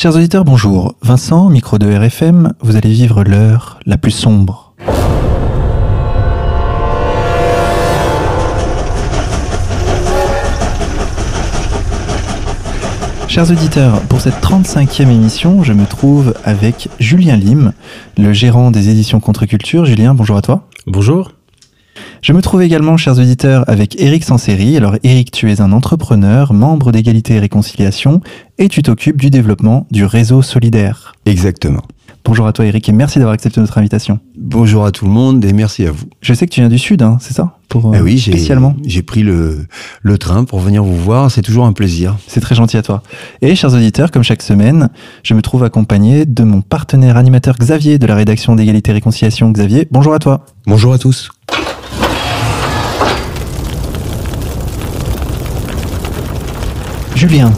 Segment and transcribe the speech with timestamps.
[0.00, 0.94] Chers auditeurs, bonjour.
[1.02, 4.72] Vincent, micro de RFM, vous allez vivre l'heure la plus sombre.
[13.26, 17.72] Chers auditeurs, pour cette 35e émission, je me trouve avec Julien Lim,
[18.16, 19.84] le gérant des éditions Contre-Culture.
[19.84, 20.68] Julien, bonjour à toi.
[20.86, 21.32] Bonjour.
[22.22, 24.76] Je me trouve également, chers auditeurs, avec Eric Sanseri.
[24.76, 28.20] Alors Eric, tu es un entrepreneur, membre d'égalité et réconciliation,
[28.58, 31.14] et tu t'occupes du développement du réseau solidaire.
[31.26, 31.82] Exactement.
[32.24, 34.18] Bonjour à toi Eric et merci d'avoir accepté notre invitation.
[34.36, 36.04] Bonjour à tout le monde et merci à vous.
[36.20, 37.56] Je sais que tu viens du Sud, hein, c'est ça?
[37.68, 38.76] Pour, eh oui, spécialement.
[38.84, 39.66] J'ai pris le,
[40.02, 42.16] le train pour venir vous voir, c'est toujours un plaisir.
[42.26, 43.02] C'est très gentil à toi.
[43.40, 44.88] Et chers auditeurs, comme chaque semaine,
[45.22, 49.50] je me trouve accompagné de mon partenaire animateur Xavier de la rédaction d'égalité et réconciliation.
[49.50, 50.44] Xavier, bonjour à toi.
[50.66, 51.30] Bonjour à tous.
[57.14, 57.52] Julien,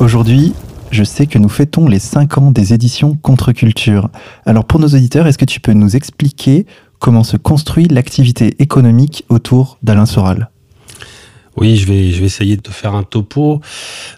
[0.00, 0.54] aujourd'hui,
[0.90, 4.08] je sais que nous fêtons les 5 ans des éditions Contre-Culture.
[4.46, 6.66] Alors pour nos auditeurs, est-ce que tu peux nous expliquer
[6.98, 10.50] comment se construit l'activité économique autour d'Alain Soral?
[11.56, 13.60] Oui, je vais, je vais essayer de faire un topo.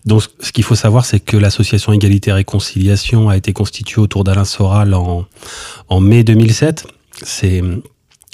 [0.05, 4.23] Donc, ce qu'il faut savoir, c'est que l'association Égalité et Réconciliation a été constituée autour
[4.23, 5.25] d'Alain Soral en,
[5.89, 6.87] en mai 2007.
[7.23, 7.63] C'est,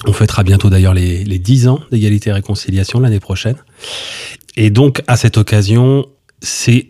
[0.04, 3.56] on fêtera bientôt d'ailleurs les, les 10 ans d'Égalité et Réconciliation l'année prochaine.
[4.56, 6.06] Et donc, à cette occasion,
[6.40, 6.88] c'est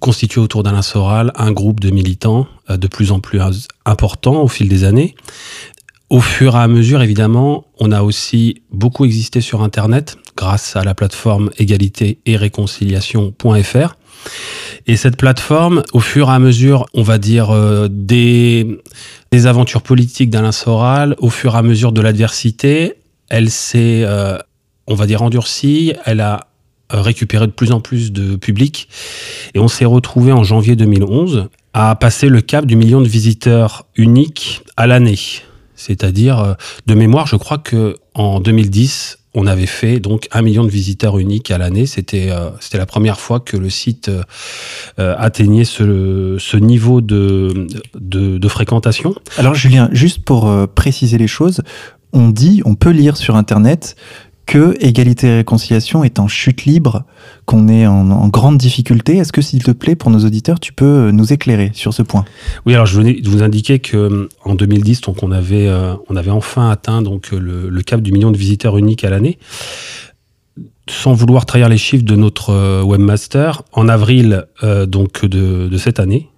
[0.00, 3.40] constitué autour d'Alain Soral un groupe de militants euh, de plus en plus
[3.84, 5.14] important au fil des années.
[6.08, 10.82] Au fur et à mesure, évidemment, on a aussi beaucoup existé sur Internet grâce à
[10.82, 13.94] la plateforme égalité et réconciliation.fr.
[14.88, 18.80] Et cette plateforme, au fur et à mesure, on va dire, euh, des,
[19.44, 22.94] aventures politiques d'Alain Soral, au fur et à mesure de l'adversité,
[23.28, 24.36] elle s'est, euh,
[24.88, 26.49] on va dire, endurcie, elle a
[26.90, 28.88] récupérer de plus en plus de public.
[29.54, 33.86] Et on s'est retrouvé en janvier 2011 à passer le cap du million de visiteurs
[33.96, 35.18] uniques à l'année.
[35.76, 36.54] C'est-à-dire, euh,
[36.86, 41.18] de mémoire, je crois que en 2010, on avait fait donc un million de visiteurs
[41.18, 41.86] uniques à l'année.
[41.86, 44.10] C'était euh, c'était la première fois que le site
[44.98, 49.14] euh, atteignait ce, niveau de, de, fréquentation.
[49.38, 51.62] Alors Julien, juste pour préciser les choses,
[52.12, 53.94] on dit, on peut lire sur Internet
[54.50, 57.04] que égalité et réconciliation est en chute libre,
[57.46, 59.16] qu'on est en, grande difficulté.
[59.16, 62.02] Est-ce que, s'il te plaît, pour nos auditeurs, tu peux euh, nous éclairer sur ce
[62.02, 62.24] point?
[62.66, 65.94] Oui, alors je venais de vous indiquer que euh, en 2010, donc on avait, euh,
[66.08, 69.38] on avait enfin atteint donc le, cap du million de visiteurs uniques à l'année.
[70.88, 74.46] Sans vouloir trahir les chiffres de notre webmaster, en avril
[74.88, 76.28] donc de, de, cette année,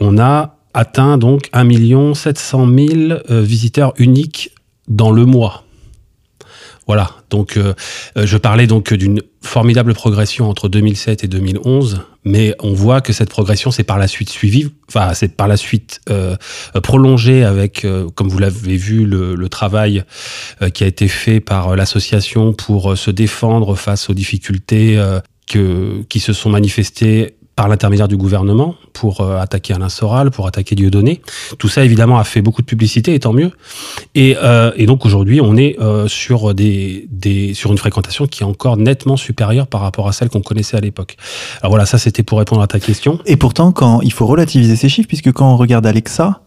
[0.00, 4.52] on a atteint donc 1 700 000 visiteurs uniques
[4.88, 5.64] dans le mois.
[6.88, 7.74] Voilà, donc euh,
[8.16, 13.12] euh, je parlais donc d'une formidable progression entre 2007 et 2011, mais on voit que
[13.12, 16.34] cette progression s'est par la suite suivie, enfin c'est par la suite euh,
[16.82, 20.02] prolongée avec, comme vous l'avez vu, le, le travail
[20.72, 24.98] qui a été fait par l'association pour se défendre face aux difficultés
[25.46, 30.46] que, qui se sont manifestées par l'intermédiaire du gouvernement pour euh, attaquer Alain Soral, pour
[30.46, 31.20] attaquer Dieudonné.
[31.58, 33.50] Tout ça, évidemment, a fait beaucoup de publicité, et tant mieux.
[34.14, 37.08] Et, euh, donc, aujourd'hui, on est euh, sur, des,
[37.54, 40.80] sur une fréquentation qui est encore nettement supérieure par rapport à celle qu'on connaissait à
[40.80, 41.16] l'époque.
[41.60, 43.18] Alors voilà, ça, c'était pour répondre à ta question.
[43.26, 46.42] Et pourtant, quand il faut relativiser ces chiffres, puisque quand on regarde Alexa,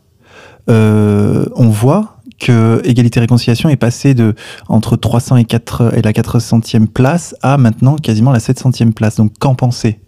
[0.70, 4.34] on voit que Égalité Réconciliation est passé de
[4.70, 9.18] entre 300 et, 4, et la 400e place à maintenant quasiment la 700e place.
[9.18, 10.00] Donc qu'en penser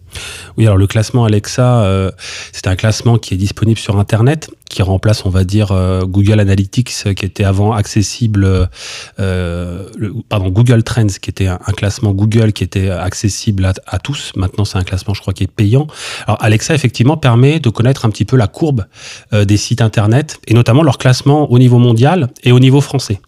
[0.56, 2.10] oui, alors le classement Alexa, euh,
[2.52, 6.40] c'est un classement qui est disponible sur Internet, qui remplace, on va dire, euh, Google
[6.40, 8.68] Analytics, qui était avant accessible,
[9.20, 9.88] euh,
[10.28, 14.32] pardon, Google Trends, qui était un, classement Google qui était accessible à, tous.
[14.36, 15.86] Maintenant, c'est un classement, je crois, qui est payant.
[16.26, 18.84] Alors, Alexa, effectivement, permet de connaître un petit peu la courbe
[19.32, 23.20] des sites Internet, et notamment leur classement au niveau mondial et au niveau français.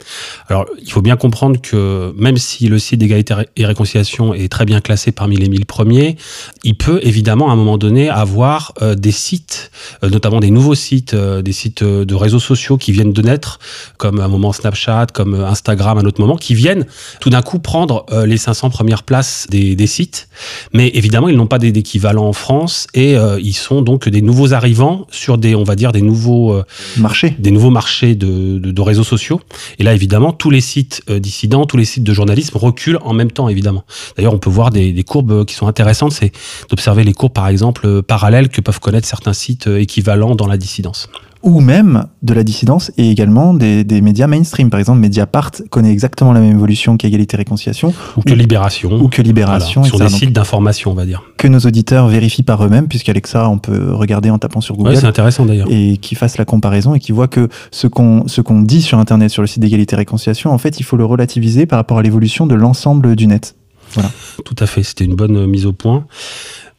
[0.49, 4.65] Alors, il faut bien comprendre que même si le site d'égalité et réconciliation est très
[4.65, 6.17] bien classé parmi les 1000 premiers,
[6.65, 9.71] il peut évidemment à un moment donné avoir euh, des sites,
[10.03, 13.59] euh, notamment des nouveaux sites, euh, des sites de réseaux sociaux qui viennent de naître,
[13.97, 16.87] comme à un moment Snapchat, comme Instagram à un autre moment, qui viennent
[17.21, 20.29] tout d'un coup prendre les 500 premières places des, des sites.
[20.73, 25.07] Mais évidemment, ils n'ont pas d'équivalent en France et ils sont donc des nouveaux arrivants
[25.11, 26.63] sur des, on va dire, des nouveaux
[26.97, 29.41] marchés, des nouveaux marchés de, de, de, réseaux sociaux.
[29.79, 33.31] Et là, évidemment, tous les sites dissidents, tous les sites de journalisme reculent en même
[33.31, 33.85] temps, évidemment.
[34.17, 36.13] D'ailleurs, on peut voir des, des courbes qui sont intéressantes.
[36.13, 36.33] C'est
[36.71, 40.57] d'observer les cours, par exemple, parallèles que peuvent connaître certains sites euh, équivalents dans la
[40.57, 41.09] dissidence.
[41.43, 44.71] Ou même de la dissidence et également des, des, médias mainstream.
[44.71, 47.93] Par exemple, Mediapart connaît exactement la même évolution qu'Égalité Réconciliation.
[48.17, 48.93] Ou que Libération.
[48.93, 49.83] Ou que Libération.
[49.83, 51.23] Voilà, sur des sites d'information, on va dire.
[51.37, 54.91] Que nos auditeurs vérifient par eux-mêmes, puisqu'Alexa, on peut regarder en tapant sur Google.
[54.91, 55.69] Ouais, c'est intéressant d'ailleurs.
[55.71, 58.99] Et qui fassent la comparaison et qui voient que ce qu'on ce qu'on dit sur
[58.99, 62.03] Internet, sur le site d'Égalité Réconciliation, en fait, il faut le relativiser par rapport à
[62.03, 63.55] l'évolution de l'ensemble du net.
[63.93, 64.11] Voilà.
[64.45, 66.07] Tout à fait, c'était une bonne mise au point.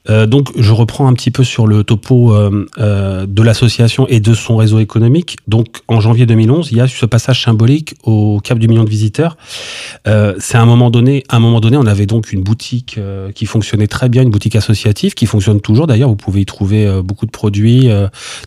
[0.10, 4.20] Euh, donc, je reprends un petit peu sur le topo euh, euh, de l'association et
[4.20, 5.38] de son réseau économique.
[5.48, 8.90] Donc, en janvier 2011, il y a ce passage symbolique au cap du million de
[8.90, 9.38] visiteurs.
[10.40, 13.00] C'est un moment donné, à un moment donné, on avait donc une boutique
[13.36, 15.88] qui fonctionnait très bien, une boutique associative qui fonctionne toujours.
[15.88, 17.90] D'ailleurs, vous pouvez y trouver beaucoup de produits,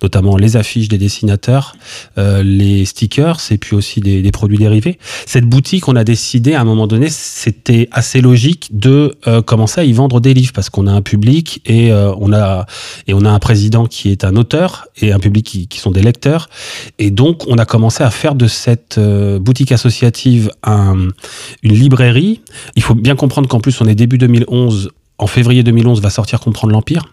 [0.03, 1.77] notamment les affiches des dessinateurs,
[2.17, 4.99] les stickers et puis aussi des, produits dérivés.
[5.27, 9.17] Cette boutique, on a décidé à un moment donné, c'était assez logique de
[9.47, 12.67] commencer à y vendre des livres parce qu'on a un public et euh, on a
[13.07, 16.03] et on a un président qui est un auteur et un public qui, sont des
[16.03, 16.49] lecteurs
[16.99, 21.09] et donc on a commencé à faire de cette euh, boutique associative un,
[21.63, 22.43] une librairie.
[22.77, 26.41] Il faut bien comprendre qu'en plus on est début 2011 en février 2011 va sortir
[26.41, 27.05] Comprendre l'Empire.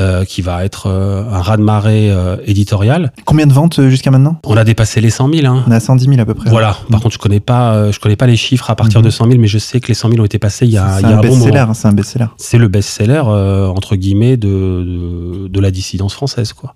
[0.00, 3.12] Euh, qui va être euh, un raz-de-marée euh, éditorial.
[3.24, 4.38] Combien de ventes jusqu'à maintenant?
[4.44, 5.46] On a dépassé les 100 000.
[5.46, 5.64] Hein.
[5.66, 6.48] On a 110 000 à peu près.
[6.50, 6.76] Voilà.
[6.88, 7.02] Par mmh.
[7.02, 9.04] contre, je connais pas, je connais pas les chiffres à partir mmh.
[9.04, 10.78] de 100 000, mais je sais que les 100 000 ont été passés il y
[10.78, 11.74] a, il y a un, un bon moment.
[11.74, 12.26] C'est un best-seller.
[12.36, 13.22] C'est le best-seller
[13.74, 16.74] entre guillemets de, de, de la dissidence française, quoi.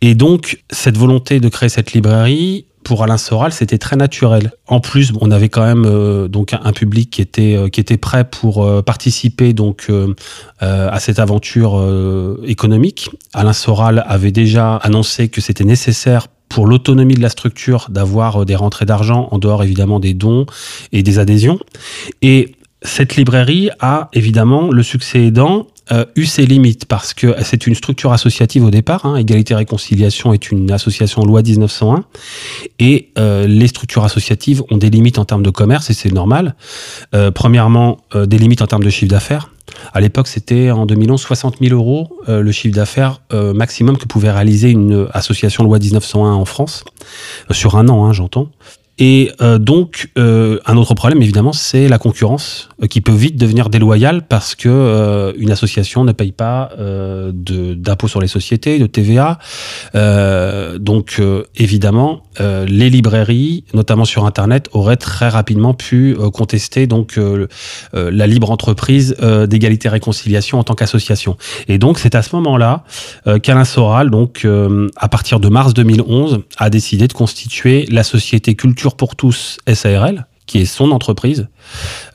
[0.00, 4.52] Et donc cette volonté de créer cette librairie, pour Alain Soral, c'était très naturel.
[4.66, 7.96] En plus, on avait quand même euh, donc un public qui était euh, qui était
[7.96, 9.90] prêt pour euh, participer donc
[10.60, 11.82] à cette aventure
[12.44, 13.10] économique.
[13.32, 18.54] Alain Soral avait déjà annoncé que c'était nécessaire pour l'autonomie de la structure d'avoir des
[18.54, 20.46] rentrées d'argent en dehors évidemment des dons
[20.92, 21.58] et des adhésions.
[22.20, 27.66] Et cette librairie a évidemment le succès aidant euh, eu ses limites parce que c'est
[27.66, 29.06] une structure associative au départ.
[29.06, 29.16] Hein.
[29.16, 32.04] Égalité Réconciliation est une association loi 1901
[32.78, 36.54] et euh, les structures associatives ont des limites en termes de commerce et c'est normal.
[37.14, 39.50] Euh, premièrement, euh, des limites en termes de chiffre d'affaires.
[39.92, 44.06] À l'époque, c'était en 2011 60 000 euros euh, le chiffre d'affaires euh, maximum que
[44.06, 46.84] pouvait réaliser une association loi 1901 en France
[47.50, 48.48] sur un an, hein, j'entends.
[49.04, 53.36] Et euh, donc, euh, un autre problème, évidemment, c'est la concurrence, euh, qui peut vite
[53.36, 59.38] devenir déloyale parce que une association ne paye pas d'impôts sur les sociétés, de TVA.
[60.78, 61.20] Donc,
[61.56, 67.18] évidemment, les librairies, notamment sur Internet, auraient très rapidement pu contester donc
[67.92, 69.16] la libre entreprise
[69.48, 71.36] d'égalité réconciliation en tant qu'association.
[71.68, 72.84] Et donc, c'est à ce moment-là
[73.42, 74.46] qu'Alain Soral, donc
[74.96, 80.26] à partir de mars 2011, a décidé de constituer la société culture pour tous SARL,
[80.46, 81.48] qui est son entreprise,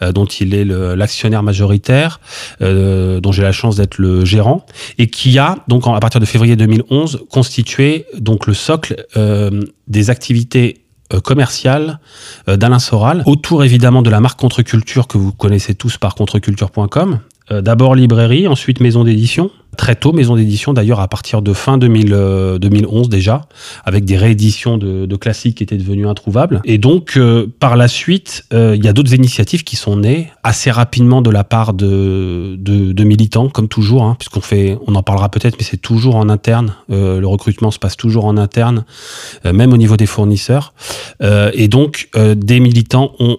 [0.01, 2.19] euh, dont il est l'actionnaire majoritaire,
[2.61, 4.65] euh, dont j'ai la chance d'être le gérant,
[4.97, 10.09] et qui a donc à partir de février 2011 constitué donc le socle euh, des
[10.09, 10.81] activités
[11.23, 11.99] commerciales
[12.47, 17.21] d'Alain Soral, autour évidemment de la marque Contre-Culture que vous connaissez tous par contreculture.com.
[17.51, 21.77] Euh, D'abord librairie, ensuite maison d'édition, très tôt, maison d'édition d'ailleurs à partir de fin
[21.77, 23.43] 2000, euh, 2011 déjà,
[23.85, 26.61] avec des rééditions de, de, classiques qui étaient devenus introuvables.
[26.65, 30.71] Et donc, euh, par la suite, il y a d'autres initiatives qui sont nées assez
[30.71, 35.03] rapidement de la part de, de, de militants, comme toujours, hein, puisqu'on fait, on en
[35.03, 36.73] parlera peut-être, mais c'est toujours en interne.
[36.89, 38.85] Le recrutement se passe toujours en interne,
[39.45, 40.73] même au niveau des fournisseurs.
[41.21, 43.37] et donc, des militants ont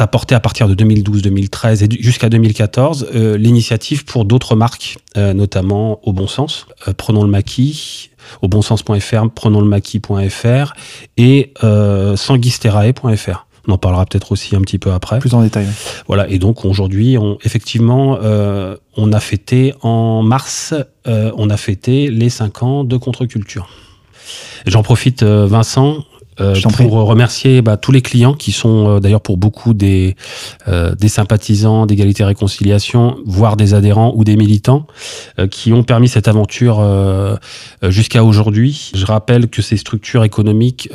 [0.00, 6.00] apporté à partir de 2012-2013 et jusqu'à 2014 euh, l'initiative pour d'autres marques, euh, notamment
[6.06, 8.10] Au Bon Sens, euh, Prenons le Maquis,
[8.42, 10.72] au bonsens.fr, prenons le maquis.fr
[11.16, 13.46] et euh, sanguisterae.fr.
[13.66, 15.18] On en parlera peut-être aussi un petit peu après.
[15.18, 15.66] Plus en détail.
[16.06, 16.28] Voilà.
[16.28, 20.72] Et donc aujourd'hui, on, effectivement, euh, on a fêté en mars,
[21.06, 23.68] euh, on a fêté les 5 ans de contre-culture.
[24.66, 26.04] J'en profite, Vincent,
[26.40, 26.86] euh, pour prie.
[26.86, 30.16] remercier bah, tous les clients qui sont euh, d'ailleurs pour beaucoup des,
[30.68, 34.86] euh, des sympathisants d'égalité et réconciliation, voire des adhérents ou des militants
[35.38, 37.36] euh, qui ont permis cette aventure euh,
[37.88, 38.90] jusqu'à aujourd'hui.
[38.94, 40.88] Je rappelle que ces structures économiques,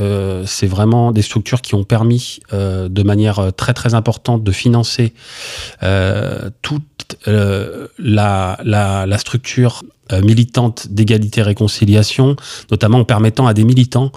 [0.45, 5.13] c'est vraiment des structures qui ont permis de manière très très importante de financer
[6.61, 6.83] toute
[7.99, 12.35] la, la, la structure euh, militante d'égalité et réconciliation,
[12.71, 14.11] notamment en permettant à des militants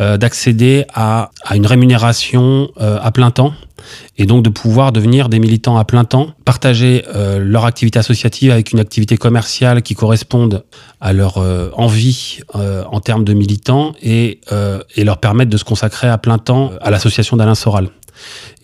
[0.00, 3.52] euh, d'accéder à, à, une rémunération euh, à plein temps
[4.18, 8.50] et donc de pouvoir devenir des militants à plein temps, partager euh, leur activité associative
[8.50, 10.64] avec une activité commerciale qui corresponde
[11.00, 14.40] à leur euh, envie euh, en termes de militants et,
[14.96, 17.88] et, leur permettre de se consacrer à plein temps à l'association d'Alain Soral.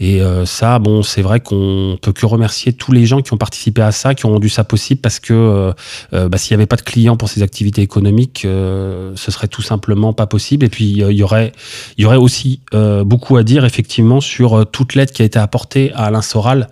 [0.00, 3.36] Et euh, ça, bon, c'est vrai qu'on peut que remercier tous les gens qui ont
[3.36, 5.72] participé à ça, qui ont rendu ça possible, parce que euh,
[6.12, 9.62] euh, bah, s'il n'y avait pas de clients pour ces activités économiques, ce serait tout
[9.62, 10.64] simplement pas possible.
[10.64, 11.52] Et puis il y aurait,
[11.96, 16.04] y aurait aussi beaucoup à dire effectivement sur toute l'aide qui a été apportée à
[16.04, 16.68] Alain Soral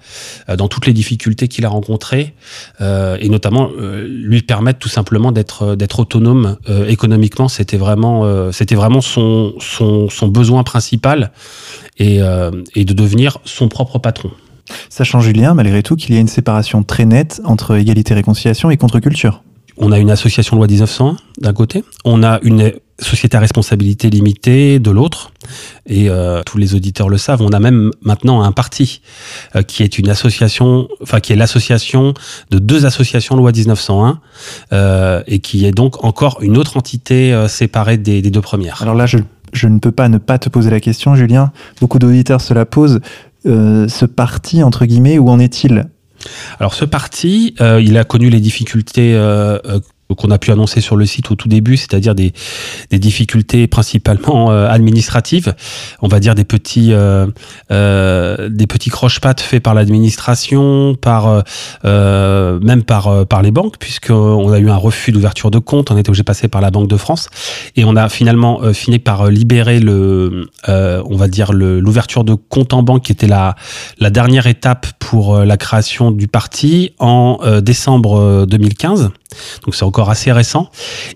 [0.56, 2.34] dans toutes les difficultés qu'il a rencontrées,
[2.80, 3.70] et notamment
[4.06, 7.48] lui permettre tout simplement d'être autonome économiquement.
[7.48, 8.24] C'était vraiment,
[8.74, 11.32] vraiment son, son, besoin principal
[11.98, 14.30] et, euh, et de devenir son propre patron.
[14.88, 18.76] Sachant, Julien, malgré tout, qu'il y a une séparation très nette entre égalité, réconciliation et
[18.76, 19.42] contre-culture.
[19.78, 24.78] On a une association loi 1901 d'un côté, on a une société à responsabilité limitée
[24.78, 25.32] de l'autre,
[25.84, 29.02] et euh, tous les auditeurs le savent, on a même maintenant un parti
[29.54, 32.14] euh, qui est une association, enfin qui est l'association
[32.50, 34.18] de deux associations loi 1901,
[34.72, 38.80] euh, et qui est donc encore une autre entité séparée des, des, deux premières.
[38.80, 39.18] Alors là, je
[39.52, 41.52] je ne peux pas ne pas te poser la question, Julien.
[41.80, 43.00] Beaucoup d'auditeurs se la posent.
[43.46, 45.86] Euh, ce parti, entre guillemets, où en est-il?
[46.58, 49.58] Alors ce parti, euh, il a connu les difficultés euh,
[50.14, 52.32] qu'on a pu annoncer sur le site au tout début, c'est-à-dire des,
[52.90, 55.54] des, difficultés principalement euh, administratives,
[56.00, 57.26] on va dire des petits euh,
[57.70, 61.42] euh, des petits croche-pattes faits par l'administration, par
[61.84, 65.96] euh, même par par les banques, puisqu'on a eu un refus d'ouverture de compte, on
[65.96, 67.28] était obligé de passer par la Banque de France,
[67.74, 72.82] et on a finalement fini par libérer le on va dire l'ouverture de compte en
[72.82, 73.56] banque qui était la
[73.98, 79.10] la dernière étape pour la création du parti en décembre 2015.
[79.64, 80.70] Donc c'est encore assez récent.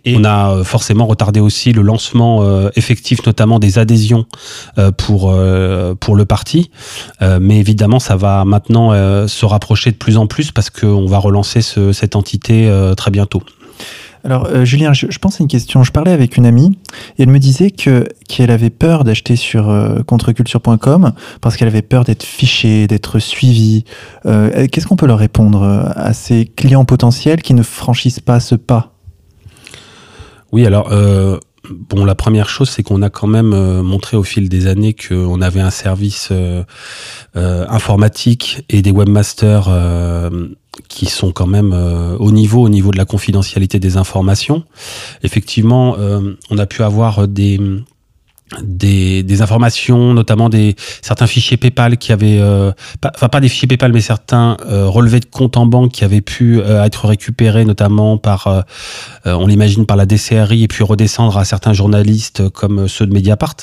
[0.05, 4.27] Et on a euh, forcément retardé aussi le lancement euh, effectif, notamment des adhésions
[4.79, 5.35] euh, pour,
[6.01, 6.71] pour le parti.
[7.21, 8.93] mais évidemment, ça va maintenant
[9.27, 13.43] se rapprocher de plus en plus parce qu'on va relancer ce, cette entité très bientôt.
[14.25, 15.83] Alors, euh, Julien, je, pense à une question.
[15.83, 16.79] Je parlais avec une amie
[17.19, 21.83] et elle me disait que qu'elle avait peur d'acheter sur euh, contreculture.com parce qu'elle avait
[21.83, 23.85] peur d'être fichée, d'être suivie.
[24.27, 25.63] Euh, Qu'est-ce qu'on peut leur répondre
[25.95, 28.95] à ces clients potentiels qui ne franchissent pas ce pas?
[30.53, 30.93] Oui, alors.
[31.69, 35.41] Bon, la première chose, c'est qu'on a quand même montré au fil des années qu'on
[35.41, 36.33] avait un service
[37.35, 39.69] informatique et des webmasters
[40.89, 44.65] qui sont quand même euh, au niveau, au niveau de la confidentialité des informations.
[45.23, 47.59] Effectivement, euh, on a pu avoir des
[48.65, 53.69] des, informations, notamment des certains fichiers PayPal qui avaient, euh, pas, enfin pas des fichiers
[53.69, 58.65] PayPal, mais certains relevés de comptes en banque qui avaient pu être récupérés, notamment par,
[59.25, 63.55] on l'imagine par la DCRI, et puis redescendre à certains journalistes comme ceux de Mediapart.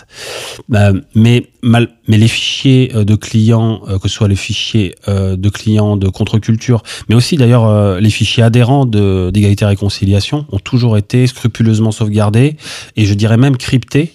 [0.69, 6.07] mais mal, mais les fichiers de clients, que ce soit les fichiers de clients de
[6.09, 12.57] contre-culture, mais aussi d'ailleurs les fichiers adhérents d'égalité et réconciliation, ont toujours été scrupuleusement sauvegardés
[12.95, 14.13] et je dirais même cryptés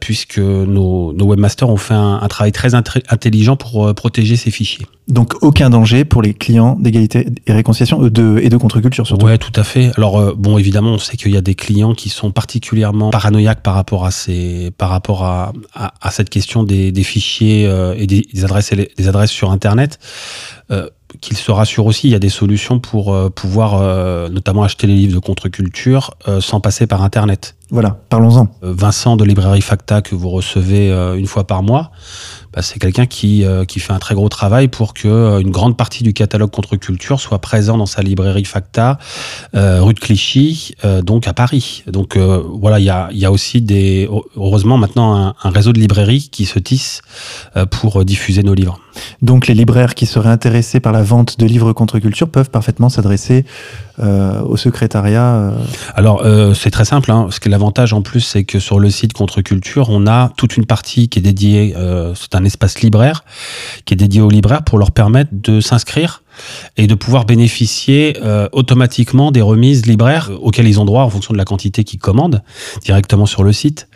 [0.00, 4.50] puisque nos, nos, webmasters ont fait un, un travail très intelligent pour euh, protéger ces
[4.50, 4.86] fichiers.
[5.08, 9.26] Donc aucun danger pour les clients d'égalité et réconciliation de, et de contre-culture surtout.
[9.26, 9.90] Ouais, tout à fait.
[9.96, 13.62] Alors euh, bon, évidemment, on sait qu'il y a des clients qui sont particulièrement paranoïaques
[13.62, 17.94] par rapport à ces, par rapport à, à, à cette question des, des fichiers euh,
[17.96, 19.98] et des, des, adresses, des adresses sur Internet.
[20.72, 20.88] Euh,
[21.20, 24.86] qu'ils se rassurent aussi, il y a des solutions pour euh, pouvoir euh, notamment acheter
[24.86, 27.54] les livres de contre-culture sans passer par Internet.
[27.70, 28.48] Voilà, parlons-en.
[28.62, 31.90] Vincent de Librairie Facta que vous recevez une fois par mois,
[32.54, 36.02] bah, c'est quelqu'un qui, qui fait un très gros travail pour que une grande partie
[36.02, 38.98] du catalogue contre-culture soit présent dans sa librairie Facta,
[39.54, 41.84] rue de Clichy, donc à Paris.
[41.86, 45.80] Donc voilà, il y a, y a aussi des, heureusement maintenant un, un réseau de
[45.80, 47.02] librairies qui se tisse
[47.70, 48.80] pour diffuser nos livres.
[49.22, 52.88] Donc les libraires qui seraient intéressés par la vente de livres contre culture peuvent parfaitement
[52.88, 53.44] s'adresser
[53.91, 55.50] euh, au secrétariat euh...
[55.94, 58.90] Alors euh, c'est très simple, hein, parce que l'avantage en plus c'est que sur le
[58.90, 62.80] site Contre Culture, on a toute une partie qui est dédiée, euh, c'est un espace
[62.80, 63.24] libraire,
[63.84, 66.21] qui est dédié aux libraires pour leur permettre de s'inscrire
[66.76, 71.32] et de pouvoir bénéficier euh, automatiquement des remises libraires auxquelles ils ont droit en fonction
[71.32, 72.42] de la quantité qu'ils commandent
[72.82, 73.88] directement sur le site.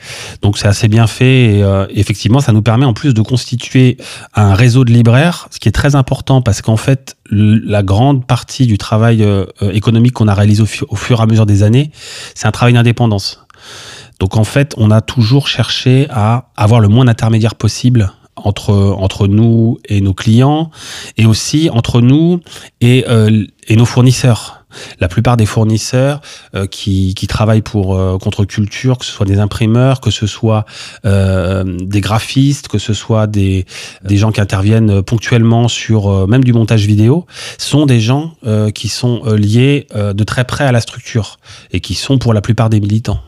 [0.43, 3.97] Donc c'est assez bien fait et euh, effectivement ça nous permet en plus de constituer
[4.35, 8.67] un réseau de libraires, ce qui est très important parce qu'en fait la grande partie
[8.67, 11.91] du travail euh, économique qu'on a réalisé au, au, fur et à mesure des années,
[12.35, 13.47] c'est un travail d'indépendance.
[14.21, 19.27] Donc en fait, on a toujours cherché à avoir le moins d'intermédiaires possible entre, entre
[19.27, 20.71] nous et nos clients,
[21.17, 22.41] et aussi entre nous
[22.81, 24.67] et, euh, et nos fournisseurs.
[25.01, 26.21] La plupart des fournisseurs
[26.55, 30.67] euh, qui, qui, travaillent pour euh, contre-culture, que ce soit des imprimeurs, que ce soit
[31.07, 33.65] euh, des graphistes, que ce soit des,
[34.05, 37.27] des gens qui interviennent ponctuellement sur euh, même du montage vidéo,
[37.59, 41.39] sont des gens euh, qui sont liés de très près à la structure
[41.73, 43.21] et qui sont pour la plupart des militants.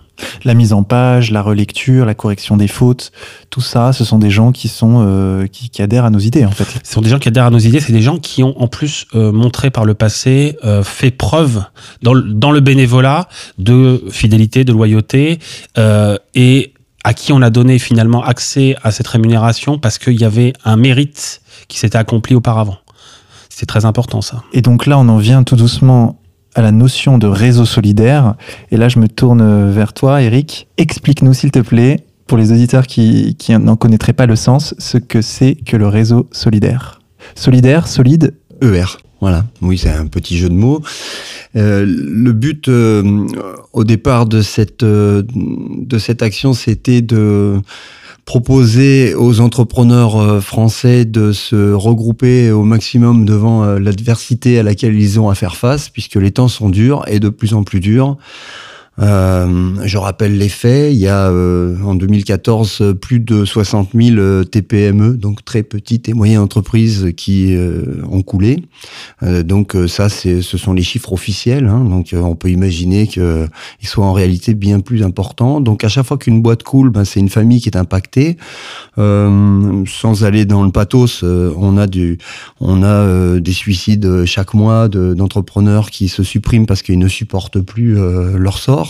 [0.44, 3.12] La mise en page, la relecture, la correction des fautes,
[3.50, 6.44] tout ça, ce sont des gens qui sont euh, qui, qui, adhèrent à nos idées
[6.44, 6.66] en fait.
[6.84, 7.80] Ce sont des gens qui adhèrent à nos idées.
[7.80, 11.62] C'est des gens qui ont en plus euh, montré par le passé, euh, fait preuve
[12.02, 15.38] dans le, dans le bénévolat de fidélité, de loyauté
[16.34, 16.72] et
[17.04, 20.76] à qui on a donné finalement accès à cette rémunération parce qu'il y avait un
[20.76, 22.76] mérite qui s'était accompli auparavant.
[23.48, 24.42] C'est très important ça.
[24.52, 26.20] Et donc là, on en vient tout doucement
[26.54, 28.34] à la notion de réseau solidaire.
[28.70, 30.68] Et là, je me tourne vers toi, Eric.
[30.76, 34.98] Explique-nous, s'il te plaît, pour les auditeurs qui, qui n'en connaîtraient pas le sens, ce
[34.98, 37.00] que c'est que le réseau solidaire.
[37.34, 38.98] Solidaire, solide ER.
[39.20, 40.80] Voilà, oui, c'est un petit jeu de mots.
[41.56, 43.26] Euh, le but euh,
[43.72, 47.56] au départ de cette, euh, de cette action, c'était de
[48.28, 55.00] proposer aux entrepreneurs euh, français de se regrouper au maximum devant euh, l'adversité à laquelle
[55.00, 57.80] ils ont à faire face, puisque les temps sont durs et de plus en plus
[57.80, 58.18] durs.
[59.00, 60.92] Euh, je rappelle les faits.
[60.92, 66.08] Il y a euh, en 2014 plus de 60 000 euh, TPME, donc très petites
[66.08, 67.56] et moyennes entreprises, qui
[68.10, 68.64] ont coulé.
[69.22, 71.66] donc ça, c'est, ce sont les chiffres officiels.
[71.66, 73.48] Hein, donc on peut imaginer qu'ils
[73.82, 75.60] soient en réalité bien plus importants.
[75.60, 78.36] Donc à chaque fois qu'une boîte coule, ben, c'est une famille qui est impactée.
[78.96, 82.18] sans aller dans le pathos, on a du,
[82.60, 87.60] on a des suicides chaque mois de, d'entrepreneurs qui se suppriment parce qu'ils ne supportent
[87.60, 88.87] plus leur sort.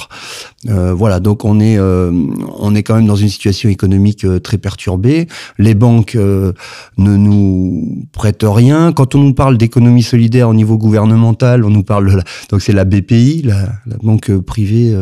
[0.66, 2.10] Euh, voilà, donc on est, euh,
[2.58, 5.28] on est quand même dans une situation économique euh, très perturbée.
[5.58, 6.52] Les banques ne
[6.98, 8.92] nous prêtent rien.
[8.92, 12.84] Quand on nous parle d'économie solidaire au niveau gouvernemental, on nous parle donc c'est la
[12.84, 13.68] BPI, la,
[14.02, 14.94] banque privée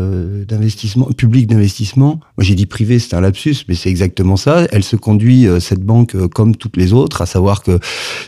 [0.48, 2.20] d'investissement, publique d'investissement.
[2.36, 4.66] Moi j'ai dit privé, c'est un lapsus, mais c'est exactement ça.
[4.72, 7.78] Elle se conduit cette banque comme toutes les autres, à savoir que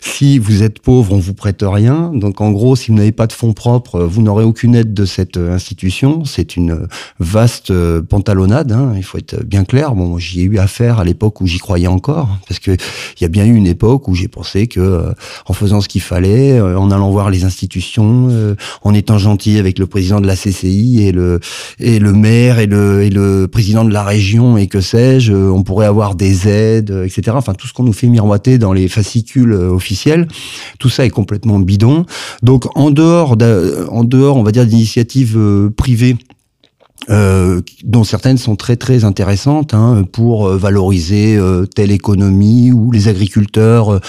[0.01, 2.11] si vous êtes pauvre, on vous prête rien.
[2.15, 5.05] Donc en gros, si vous n'avez pas de fonds propres, vous n'aurez aucune aide de
[5.05, 6.25] cette institution.
[6.25, 6.89] C'est une
[7.19, 9.95] vaste euh, pantalonnade, hein, il faut être bien clair.
[9.95, 13.25] Bon, j'y ai eu affaire à l'époque où j'y croyais encore, parce que il y
[13.25, 15.13] a bien eu une époque où j'ai pensé que euh,
[15.47, 18.29] en faisant ce qu'il fallait, euh, en allant voir les institutions,
[18.83, 21.41] en étant gentil avec le président de la CCI et le
[21.79, 25.63] et le maire et le et le président de la région et que sais-je, on
[25.63, 27.37] pourrait avoir des aides, etc.
[27.37, 30.29] Enfin tout ce qu'on nous fait miroiter dans les fascicules officiels,
[30.79, 32.05] tout ça est complètement bidon.
[32.43, 33.37] Donc en dehors
[33.91, 35.39] en dehors, on va dire d'initiatives
[35.77, 36.17] privées
[37.11, 42.91] euh, dont certaines sont très très intéressantes hein, pour euh, valoriser euh, telle économie ou
[42.91, 44.01] les agriculteurs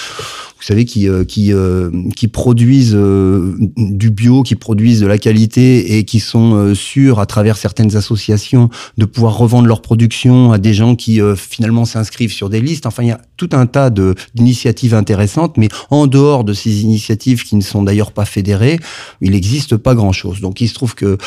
[0.60, 5.18] vous savez, qui, euh, qui, euh, qui produisent euh, du bio, qui produisent de la
[5.18, 10.58] qualité et qui sont sûrs, à travers certaines associations, de pouvoir revendre leur production à
[10.58, 12.86] des gens qui finalement s'inscrivent sur des listes.
[12.86, 17.44] Enfin, il y a tout un tas d'initiatives intéressantes, mais en dehors de ces initiatives
[17.44, 18.80] qui ne sont d'ailleurs pas fédérées,
[19.22, 20.42] il n'existe pas grand-chose.
[20.42, 21.18] Donc il se trouve que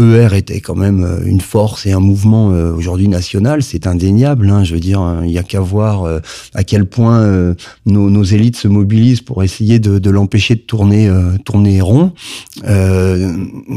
[0.00, 4.50] ER était quand même une force et un mouvement aujourd'hui national, c'est indéniable.
[4.50, 6.20] Hein, je veux dire, il n'y a qu'à voir
[6.54, 7.54] à quel point
[7.86, 12.12] nos, élites se mobilise pour essayer de, l'empêcher de tourner, euh, tourner rond.
[12.68, 13.32] Euh,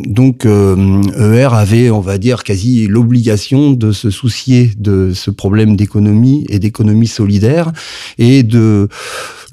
[0.05, 6.45] donc ER avait, on va dire, quasi l'obligation de se soucier de ce problème d'économie
[6.49, 7.71] et d'économie solidaire
[8.17, 8.89] et de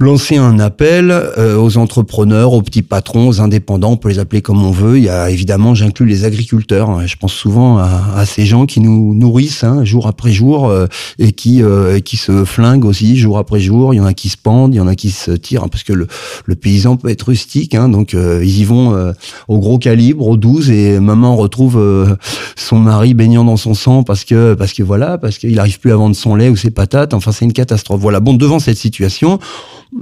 [0.00, 4.40] lancer un appel euh, aux entrepreneurs, aux petits patrons, aux indépendants, on peut les appeler
[4.40, 4.96] comme on veut.
[4.96, 7.06] Il y a évidemment, j'inclus les agriculteurs.
[7.06, 10.87] Je pense souvent à, ces gens qui nous nourrissent hein, jour après jour euh,
[11.18, 13.94] et qui euh, qui se flinguent aussi jour après jour.
[13.94, 15.68] Il y en a qui se pendent, il y en a qui se tirent hein,
[15.68, 16.06] parce que le,
[16.44, 19.12] le paysan peut être rustique, hein, donc ils y vont
[19.48, 22.16] au gros calibre, au 12 et maman retrouve
[22.56, 25.92] son mari baignant dans son sang parce que parce que voilà, parce qu'il arrive plus
[25.92, 27.14] à vendre son lait ou ses patates.
[27.14, 28.00] Enfin, c'est une catastrophe.
[28.00, 28.20] Voilà.
[28.20, 29.38] Bon, devant cette situation,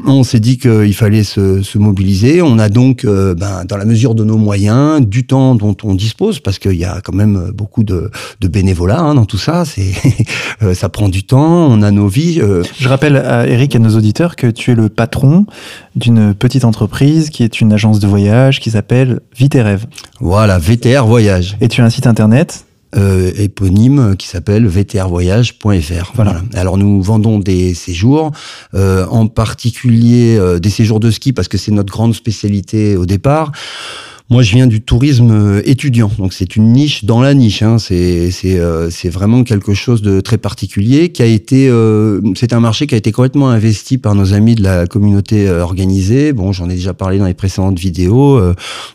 [0.07, 2.43] on s'est dit qu'il fallait se, mobiliser.
[2.43, 5.95] On a donc, euh, ben, dans la mesure de nos moyens, du temps dont on
[5.95, 9.65] dispose, parce qu'il y a quand même beaucoup de, bénévolat hein, dans tout ça.
[9.65, 9.93] C'est,
[10.63, 11.67] euh, ça prend du temps.
[11.67, 12.41] On a nos vies.
[12.41, 12.63] Euh.
[12.79, 15.45] Je rappelle à Eric et à nos auditeurs que tu es le patron
[15.97, 19.87] d'une petite entreprise qui est une agence de voyage qui s'appelle Vite Rêve.
[20.21, 21.57] Voilà, VTR Voyage.
[21.61, 22.65] Et tu as un site internet?
[22.97, 26.13] Euh, éponyme qui s'appelle vtrvoyage.fr.
[26.15, 26.41] Voilà.
[26.55, 28.33] Alors nous vendons des séjours,
[28.73, 33.05] euh, en particulier euh, des séjours de ski parce que c'est notre grande spécialité au
[33.05, 33.53] départ.
[34.31, 37.63] Moi, je viens du tourisme euh, étudiant, donc c'est une niche dans la niche.
[37.63, 37.79] Hein.
[37.79, 41.67] C'est euh, vraiment quelque chose de très particulier qui a été.
[41.71, 45.49] Euh, c'est un marché qui a été complètement investi par nos amis de la communauté
[45.49, 46.35] organisée.
[46.35, 48.39] Bon, j'en ai déjà parlé dans les précédentes vidéos.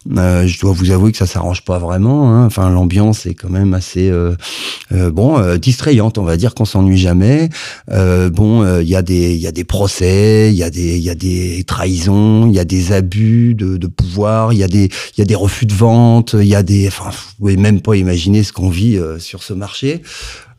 [0.07, 2.31] je dois vous avouer que ça s'arrange pas vraiment.
[2.31, 2.45] Hein.
[2.45, 4.11] Enfin, l'ambiance est quand même assez
[4.91, 6.19] bon distrayante.
[6.19, 7.49] On va dire qu'on s'ennuie jamais.
[7.87, 11.03] bon, il y a des il y a des procès, il y a des il
[11.03, 14.67] y a des trahisons, il y a des abus de, de pouvoir, il y a
[14.67, 17.81] des y a des refus de vente, il y a des, enfin, vous pouvez même
[17.81, 20.01] pas imaginer ce qu'on vit sur ce marché.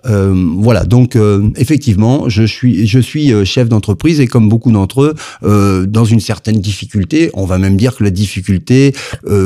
[0.07, 4.71] Euh, voilà, donc euh, effectivement, je suis, je suis euh, chef d'entreprise et comme beaucoup
[4.71, 8.95] d'entre eux, euh, dans une certaine difficulté, on va même dire que la difficulté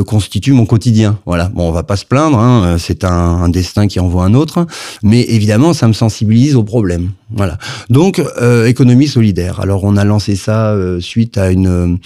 [0.07, 1.19] constitue mon quotidien.
[1.27, 4.35] Voilà, bon, on va pas se plaindre, hein, c'est un, un, destin qui envoie un
[4.35, 4.67] autre,
[5.03, 7.11] mais évidemment, ça me sensibilise au problème.
[7.31, 7.59] Voilà,
[7.91, 8.23] donc
[8.67, 9.61] économie solidaire.
[9.61, 11.99] Alors, on a lancé ça suite à une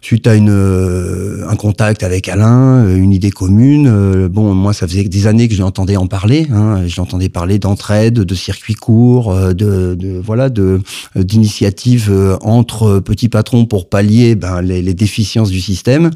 [0.00, 3.86] suite à une, euh, un contact avec Alain, euh, une idée commune.
[3.86, 6.46] Euh, bon, moi, ça faisait des années que je l'entendais en parler.
[6.52, 10.80] Hein, J'entendais parler d'entraide, de circuits courts, de, de voilà, de
[11.16, 16.10] d'initiatives entre petits patrons pour pallier ben, les, les déficiences du système.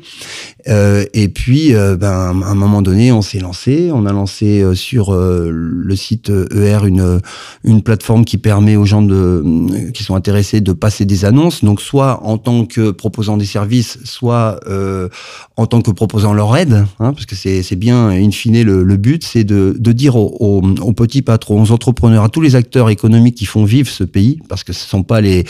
[0.69, 3.91] Euh, et puis, ben, à un moment donné, on s'est lancé.
[3.93, 7.21] On a lancé sur le site ER une
[7.65, 9.45] une plateforme qui permet aux gens de
[9.93, 11.65] qui sont intéressés de passer des annonces.
[11.65, 15.09] Donc, soit en tant que proposant des services soit euh,
[15.57, 19.25] en tant que proposant leur aide, hein, parce que c'est bien, in fine, le, but,
[19.25, 20.63] c'est de, dire aux,
[20.97, 24.65] petits patrons, aux entrepreneurs, à tous les acteurs économiques qui font vivre ce pays, parce
[24.65, 25.45] que ce ne sont pas les,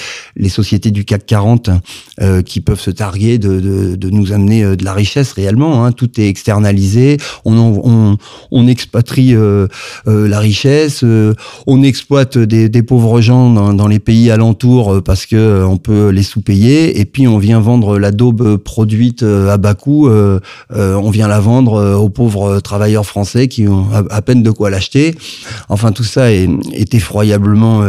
[0.49, 1.71] sociétés du CAC 40
[2.21, 5.85] euh, qui peuvent se targuer de, nous amener euh, de la richesse réellement.
[5.85, 5.93] Hein.
[5.93, 8.17] tout est externalisé, on,
[8.69, 9.35] expatrie
[10.07, 11.05] la richesse,
[11.67, 17.01] on exploite des, pauvres gens dans, les pays alentours parce que on peut les sous-payer,
[17.01, 20.41] et puis on vient vendre la daube produite euh, à bas coût, euh,
[20.73, 24.71] euh, on vient la vendre aux pauvres travailleurs français qui ont à, peine de quoi
[24.71, 25.15] l'acheter.
[25.69, 26.49] Enfin, tout ça est,
[26.95, 27.83] effroyablement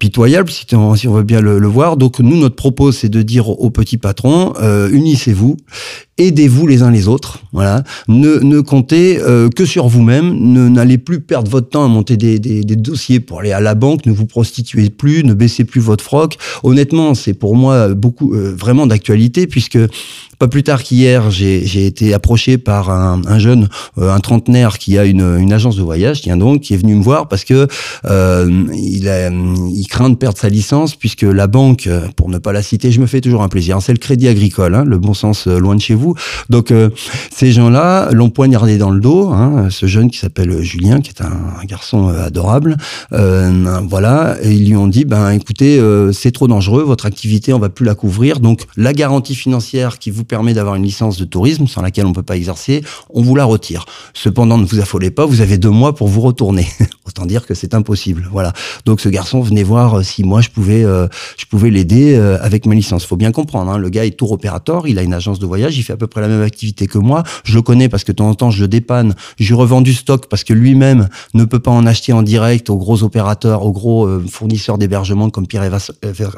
[0.00, 1.96] pitoyable, si on, veut bien le, voir.
[1.96, 4.54] Donc, nous, notre propos, c'est de dire aux petits patrons,
[4.90, 5.56] unissez-vous
[6.18, 7.38] aidez-vous les uns les autres.
[7.52, 7.82] Voilà.
[8.06, 9.18] Ne, ne comptez
[9.56, 10.34] que sur vous-même.
[10.34, 13.74] Ne n'allez plus perdre votre temps à monter des, des, dossiers pour aller à la
[13.74, 14.04] banque.
[14.04, 15.24] Ne vous prostituez plus.
[15.24, 16.36] Ne baissez plus votre froc.
[16.62, 19.78] Honnêtement, c'est pour moi beaucoup vraiment d'actualité puisque
[20.40, 24.96] pas plus tard qu'hier, j'ai été approché par un, un jeune, euh, un trentenaire qui
[24.96, 27.68] a une, une, agence de voyage, tiens donc, qui est venu me voir parce que
[28.06, 32.52] euh, il, a, il craint de perdre sa licence puisque la banque, pour ne pas
[32.52, 35.12] la citer, je me fais toujours un plaisir, c'est le Crédit Agricole, hein, le bon
[35.12, 36.14] sens euh, loin de chez vous.
[36.48, 36.88] Donc euh,
[37.30, 41.20] ces gens-là l'ont poignardé dans le dos, hein, ce jeune qui s'appelle Julien, qui est
[41.20, 42.78] un, garçon adorable.
[43.10, 45.78] voilà, et ils lui ont dit, ben écoutez,
[46.12, 50.10] c'est trop dangereux, votre activité, on va plus la couvrir, donc la garantie financière qui
[50.10, 53.20] vous permet d'avoir une licence de tourisme sans laquelle on ne peut pas exercer, on
[53.20, 53.84] vous la retire.
[54.14, 56.68] Cependant, ne vous affolez pas, vous avez deux mois pour vous retourner.
[57.08, 58.28] Autant dire que c'est impossible.
[58.30, 58.52] Voilà.
[58.84, 62.38] Donc ce garçon venait voir euh, si moi je pouvais, euh, je pouvais l'aider euh,
[62.40, 63.04] avec ma licence.
[63.04, 63.72] Faut bien comprendre.
[63.72, 65.96] Hein, le gars est tour opérateur, il a une agence de voyage, il fait à
[65.96, 67.24] peu près la même activité que moi.
[67.42, 69.16] Je le connais parce que de temps en temps je le dépanne.
[69.40, 72.76] Je revends du stock parce que lui-même ne peut pas en acheter en direct aux
[72.76, 75.70] gros opérateurs, aux gros fournisseurs d'hébergement comme Pierre et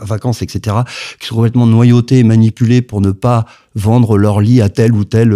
[0.02, 0.76] Vacances, etc.,
[1.20, 5.04] qui sont complètement noyautés et manipulés pour ne pas vendre leur lit à tel ou
[5.04, 5.32] tel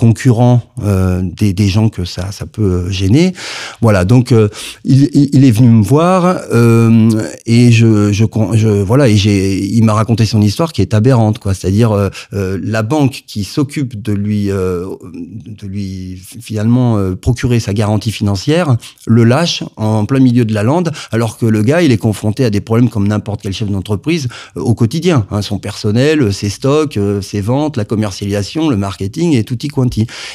[0.00, 3.32] euh, concurrent euh, des, des, gens que ça, ça peut gêner.
[3.80, 4.48] Voilà, donc euh,
[4.84, 7.10] il, il, est venu me voir euh,
[7.46, 11.38] et je, je, je, voilà et j'ai il m'a raconté son histoire qui est aberrante
[11.40, 17.74] quoi, c'est-à-dire euh, euh, la banque qui s'occupe de lui de lui finalement procurer sa
[17.74, 21.92] garantie financière le lâche en plein milieu de la lande alors que le gars il
[21.92, 26.32] est confronté à des problèmes comme n'importe quel chef d'entreprise au quotidien, hein, son personnel,
[26.32, 29.87] ses stocks, ses ventes, la commercialisation, le marketing et tout y quoi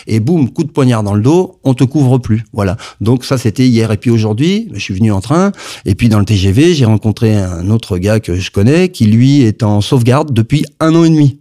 [0.07, 2.43] et boum, coup de poignard dans le dos, on te couvre plus.
[2.53, 2.77] Voilà.
[3.01, 3.91] Donc ça, c'était hier.
[3.91, 5.51] Et puis aujourd'hui, je suis venu en train.
[5.85, 9.41] Et puis dans le TGV, j'ai rencontré un autre gars que je connais qui, lui,
[9.41, 11.37] est en sauvegarde depuis un an et demi.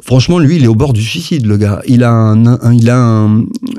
[0.00, 1.82] Franchement, lui, il est au bord du suicide, le gars.
[1.86, 3.28] Il a un, il a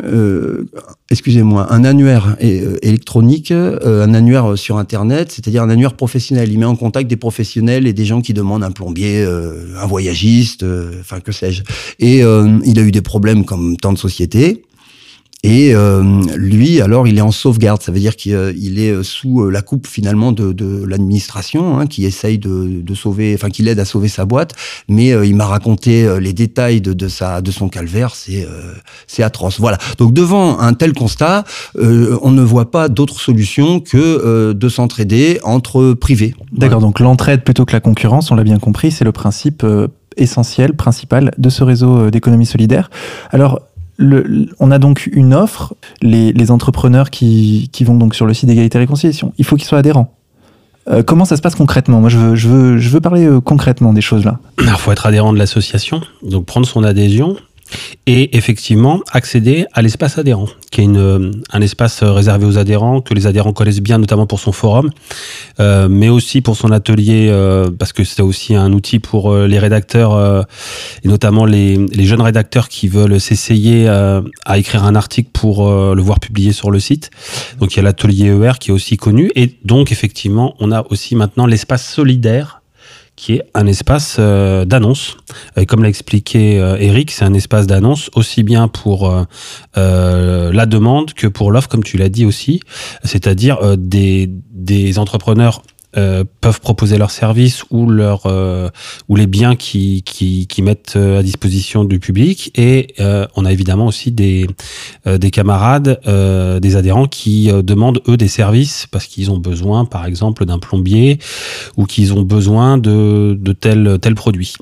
[0.03, 0.65] euh,
[1.09, 6.51] excusez-moi, un annuaire euh, électronique, euh, un annuaire sur Internet, c'est-à-dire un annuaire professionnel.
[6.51, 10.65] Il met en contact des professionnels et des gens qui demandent un plombier, un voyagiste,
[10.99, 11.63] enfin que sais-je.
[11.99, 14.63] Et il a eu des problèmes comme tant de sociétés.
[15.45, 17.81] Et euh, lui, alors, il est en sauvegarde.
[17.81, 21.85] Ça veut dire qu'il euh, est euh, sous la coupe finalement de, de l'administration, hein,
[21.85, 24.53] qui essaye de, de sauver, enfin, qui l'aide à sauver sa boîte.
[24.87, 28.15] Mais il m'a raconté les détails de, de, sa, de son calvaire.
[28.15, 28.47] C'est
[29.07, 29.59] c'est atroce.
[29.59, 29.77] Voilà.
[29.97, 31.43] Donc devant un tel constat,
[31.75, 36.35] on ne voit pas d'autre solution que de s'entraider entre privés.
[36.51, 36.79] D'accord.
[36.79, 39.65] Donc l'entraide plutôt que la concurrence, on l'a bien compris, c'est le principe
[40.17, 42.89] essentiel, principal de ce réseau d'économie solidaire.
[43.31, 43.61] Alors
[44.59, 48.81] on a donc une offre, les, entrepreneurs qui, vont donc sur le site d'égalité et
[48.81, 50.15] réconciliation, il faut qu'ils soient adhérents.
[50.89, 52.01] Euh, comment ça se passe concrètement?
[52.01, 54.39] Moi, je veux, parler euh, concrètement des choses là.
[54.59, 57.37] Il faut être adhérent de l'association, donc prendre son adhésion.
[58.05, 63.13] Et effectivement accéder à l'espace adhérent, qui est une, un espace réservé aux adhérents, que
[63.13, 64.89] les adhérents connaissent bien, notamment pour son forum,
[65.59, 69.47] euh, mais aussi pour son atelier, euh, parce que c'est aussi un outil pour euh,
[69.47, 70.41] les rédacteurs, euh,
[71.03, 75.69] et notamment les, les, jeunes rédacteurs qui veulent s'essayer euh, à écrire un article pour
[75.71, 77.09] le voir publié sur le site.
[77.59, 80.85] Donc il y a l'atelier ER qui est aussi connu, et donc effectivement, on a
[80.89, 82.62] aussi maintenant l'espace solidaire
[83.15, 85.17] qui est un espace euh, d'annonce.
[85.55, 89.09] Et comme l'a expliqué euh, Eric, c'est un espace d'annonce aussi bien pour
[89.77, 92.61] euh, la demande que pour l'offre, comme tu l'as dit aussi,
[93.03, 95.61] c'est-à-dire des entrepreneurs
[95.95, 98.69] euh, peuvent proposer leurs services ou leur euh,
[99.09, 103.45] ou les biens qui, qui, qui, mettent euh, à disposition du public et euh, on
[103.45, 104.47] a évidemment aussi des
[105.05, 105.99] des camarades
[106.61, 111.19] des adhérents qui demandent eux des services parce qu'ils ont besoin par exemple d'un plombier
[111.77, 114.53] ou qu'ils ont besoin de de tel tel produit.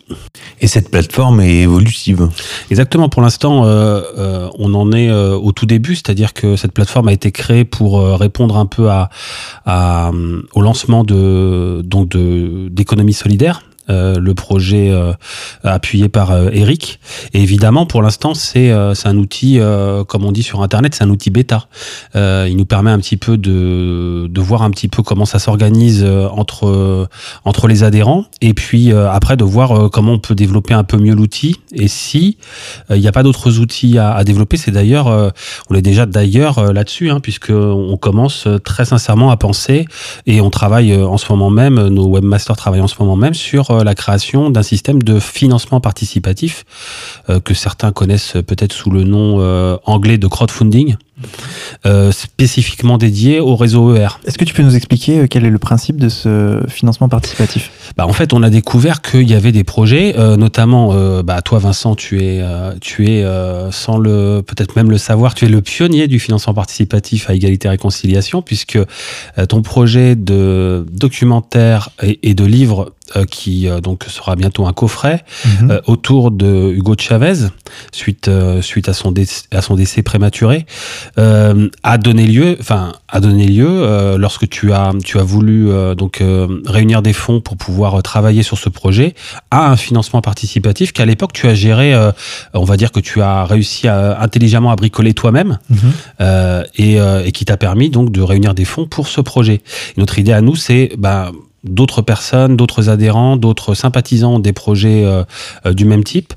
[0.59, 2.29] Et cette plateforme est évolutive.
[2.69, 3.09] Exactement.
[3.09, 7.65] Pour l'instant, on en est au tout début, c'est-à-dire que cette plateforme a été créée
[7.65, 9.09] pour répondre un peu à,
[9.65, 10.11] à
[10.53, 11.20] au lancement de
[12.71, 15.11] d'économie solidaire euh, le projet euh,
[15.63, 16.99] appuyé par euh, Eric.
[17.33, 19.59] Et évidemment, pour l'instant, c'est c'est un outil,
[20.07, 21.67] comme on dit sur Internet, c'est un outil bêta.
[22.15, 26.03] il nous permet un petit peu de, de voir un petit peu comment ça s'organise
[26.03, 27.07] entre,
[27.43, 31.13] entre les adhérents et puis après de voir comment on peut développer un peu mieux
[31.13, 31.57] l'outil.
[31.73, 32.37] Et si
[32.89, 35.07] il n'y a pas d'autres outils à, à développer, c'est d'ailleurs,
[35.69, 39.85] on est déjà d'ailleurs là-dessus, hein, puisque on commence très sincèrement à penser
[40.27, 43.70] et on travaille en ce moment même, nos webmasters travaillent en ce moment même sur
[43.79, 46.65] la création d'un système de financement participatif
[47.29, 50.95] euh, que certains connaissent peut-être sous le nom euh, anglais de crowdfunding.
[51.85, 54.19] Euh, spécifiquement dédié au réseau ER.
[54.25, 57.71] Est-ce que tu peux nous expliquer quel est le principe de ce financement participatif?
[57.97, 61.41] Bah, En fait, on a découvert qu'il y avait des projets, euh, notamment, euh, bah,
[61.41, 62.43] toi Vincent, tu es,
[62.81, 63.25] tu es
[63.71, 67.67] sans le peut-être même le savoir, tu es le pionnier du financement participatif à égalité
[67.67, 68.79] et réconciliation, puisque
[69.49, 72.93] ton projet de documentaire et, et de livre
[73.29, 75.71] qui donc sera bientôt un coffret mmh.
[75.87, 77.47] autour de Hugo Chavez
[77.91, 78.29] suite
[78.61, 80.65] suite à son décès, à son décès prématuré
[81.17, 85.69] euh, a donné lieu, enfin a donné lieu euh, lorsque tu as tu as voulu
[85.69, 89.13] euh, donc euh, réunir des fonds pour pouvoir euh, travailler sur ce projet
[89.49, 92.11] à un financement participatif qu'à l'époque tu as géré, euh,
[92.53, 95.75] on va dire que tu as réussi à intelligemment à bricoler toi-même mmh.
[96.75, 99.55] et, et, qui t'a permis donc de réunir des fonds pour ce projet.
[99.55, 101.31] Et notre idée à nous c'est bah,
[101.63, 105.23] d'autres personnes, d'autres adhérents, d'autres sympathisants des projets euh,
[105.65, 106.33] euh, du même type,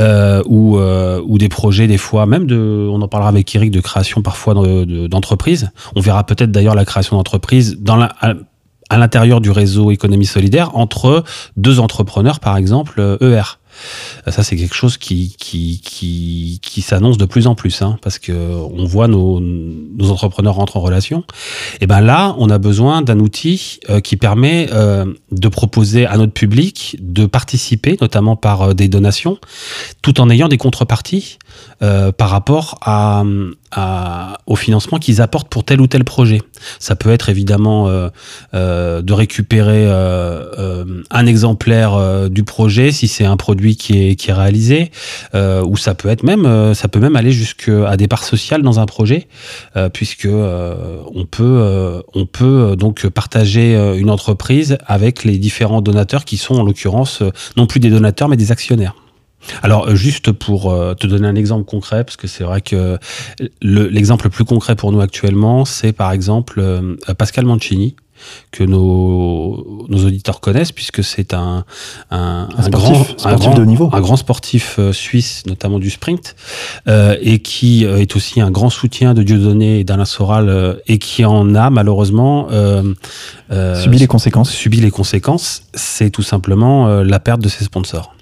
[0.00, 3.70] euh, ou, euh, ou des projets des fois, même de, on en parlera avec Eric,
[3.70, 5.62] de création parfois d'entreprises.
[5.62, 8.34] De, on verra peut-être d'ailleurs la création d'entreprises dans la, à,
[8.90, 11.24] à l'intérieur du réseau économie solidaire entre
[11.56, 13.58] deux entrepreneurs, par exemple, ER.
[14.26, 18.18] Ça, c'est quelque chose qui, qui, qui, qui s'annonce de plus en plus, hein, parce
[18.18, 21.24] que on voit nos, nos entrepreneurs rentrer en relation.
[21.80, 26.16] Et ben là, on a besoin d'un outil euh, qui permet euh, de proposer à
[26.16, 29.38] notre public de participer, notamment par euh, des donations,
[30.02, 31.38] tout en ayant des contreparties
[31.78, 33.22] par rapport à,
[34.46, 36.40] au financement qu'ils apportent pour tel ou tel projet.
[36.78, 38.08] Ça peut être évidemment euh,
[38.54, 44.30] euh, de récupérer euh, un exemplaire du projet si c'est un produit qui est, qui
[44.30, 44.90] est réalisé,
[45.34, 48.86] ou ça peut être même, ça peut même aller jusqu'à des parts sociales dans un
[48.86, 49.28] projet,
[49.92, 56.56] puisque on peut, on peut donc partager une entreprise avec les différents donateurs qui sont
[56.56, 57.22] en l'occurrence
[57.56, 58.94] non plus des donateurs mais des actionnaires.
[59.62, 62.98] Alors, euh, juste pour euh, te donner un exemple concret, parce que c'est vrai que
[63.62, 67.96] l'exemple le, plus concret pour nous actuellement, c'est par exemple euh, Pascal Mancini,
[68.50, 71.64] que nos, nos auditeurs connaissent puisque c'est un,
[72.10, 73.90] un, un, sportif, grand, sportif un, de niveau.
[73.92, 76.34] un grand sportif suisse, notamment du sprint,
[76.88, 80.98] euh, et qui est aussi un grand soutien de Dieudonné et d'Alain Soral, euh, et
[80.98, 82.82] qui en a malheureusement euh,
[83.82, 84.50] subi les conséquences.
[84.50, 88.14] Subi les conséquences, c'est tout simplement la perte de ses sponsors.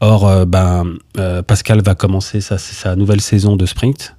[0.00, 0.84] Or, euh, ben,
[1.18, 4.16] euh, Pascal va commencer sa, sa, nouvelle saison de sprint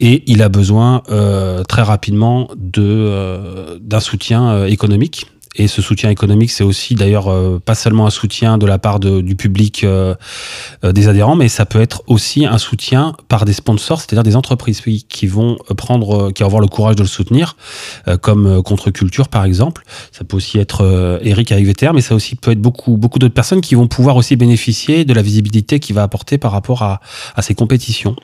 [0.00, 6.50] et il a besoin euh, très rapidement de d'un soutien économique et ce soutien économique,
[6.50, 10.14] c'est aussi d'ailleurs euh, pas seulement un soutien de la part du public euh,
[10.82, 14.36] euh, des adhérents, mais ça peut être aussi un soutien par des sponsors, c'est-à-dire des
[14.36, 17.56] entreprises qui vont prendre, qui vont avoir le courage de le soutenir,
[18.20, 19.82] comme Contre-Culture par exemple.
[20.12, 23.34] Ça peut aussi être Eric avec VTR, mais ça aussi peut être beaucoup, beaucoup d'autres
[23.34, 27.00] personnes qui vont pouvoir aussi bénéficier de la visibilité qu'il va apporter par rapport à,
[27.40, 28.16] ces compétitions.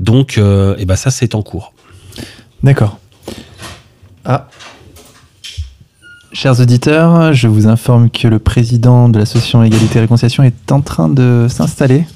[0.00, 1.72] Donc, et ben ça, c'est en cours.
[2.62, 2.98] D'accord.
[4.24, 4.48] Ah,
[6.34, 10.80] Chers auditeurs, je vous informe que le président de l'association Égalité et Réconciliation est en
[10.80, 12.06] train de s'installer.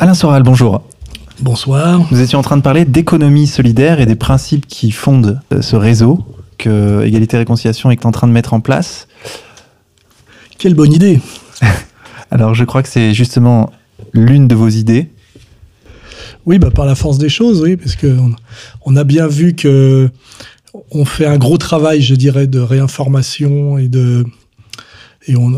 [0.00, 0.82] Alain Soral, bonjour.
[1.38, 2.00] Bonsoir.
[2.10, 5.76] Nous étions en train de parler d'économie solidaire et des principes qui fondent euh, ce
[5.76, 6.24] réseau
[6.58, 9.06] que Égalité et Réconciliation est en train de mettre en place.
[10.58, 11.20] Quelle bonne idée
[12.32, 13.70] Alors je crois que c'est justement
[14.12, 15.12] l'une de vos idées
[16.48, 18.34] oui, bah, par la force des choses, oui, parce qu'on
[18.86, 20.08] on a bien vu que
[20.90, 24.24] on fait un gros travail, je dirais, de réinformation et de
[25.26, 25.52] et, on,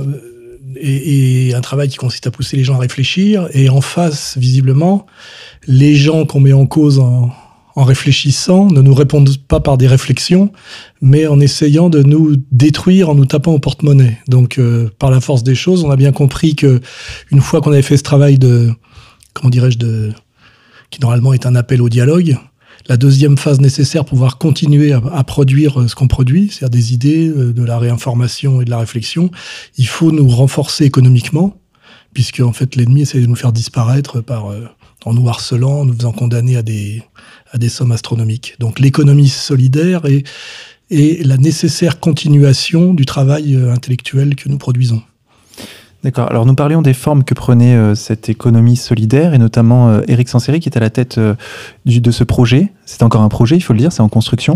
[0.74, 3.48] et, un travail qui consiste à pousser les gens à réfléchir.
[3.52, 5.06] Et en face, visiblement,
[5.68, 7.30] les gens qu'on met en cause en,
[7.76, 10.50] en réfléchissant ne nous répondent pas par des réflexions,
[11.00, 14.18] mais en essayant de nous détruire en nous tapant au porte-monnaie.
[14.26, 16.80] Donc, euh, par la force des choses, on a bien compris que
[17.30, 18.72] une fois qu'on avait fait ce travail de,
[19.34, 20.12] comment dirais-je, de,
[20.90, 22.36] qui normalement est un appel au dialogue,
[22.88, 27.28] la deuxième phase nécessaire pour pouvoir continuer à, produire ce qu'on produit, c'est-à-dire des idées,
[27.28, 29.30] euh, de la réinformation et de la réflexion,
[29.76, 31.56] il faut nous renforcer économiquement,
[32.14, 34.66] puisque en fait l'ennemi essaie de nous faire disparaître par euh,
[35.04, 37.02] en nous harcelant, en nous faisant condamner à des
[37.52, 38.54] à des sommes astronomiques.
[38.60, 40.24] Donc l'économie solidaire est,
[40.90, 45.02] est la nécessaire continuation du travail euh, intellectuel que nous produisons.
[46.02, 46.30] D'accord.
[46.30, 50.28] Alors nous parlions des formes que prenait euh, cette économie solidaire et notamment euh, Eric
[50.28, 51.34] qui est à la tête euh,
[51.84, 52.72] de ce projet.
[52.86, 54.54] C'est encore un projet, il faut le dire, c'est en construction.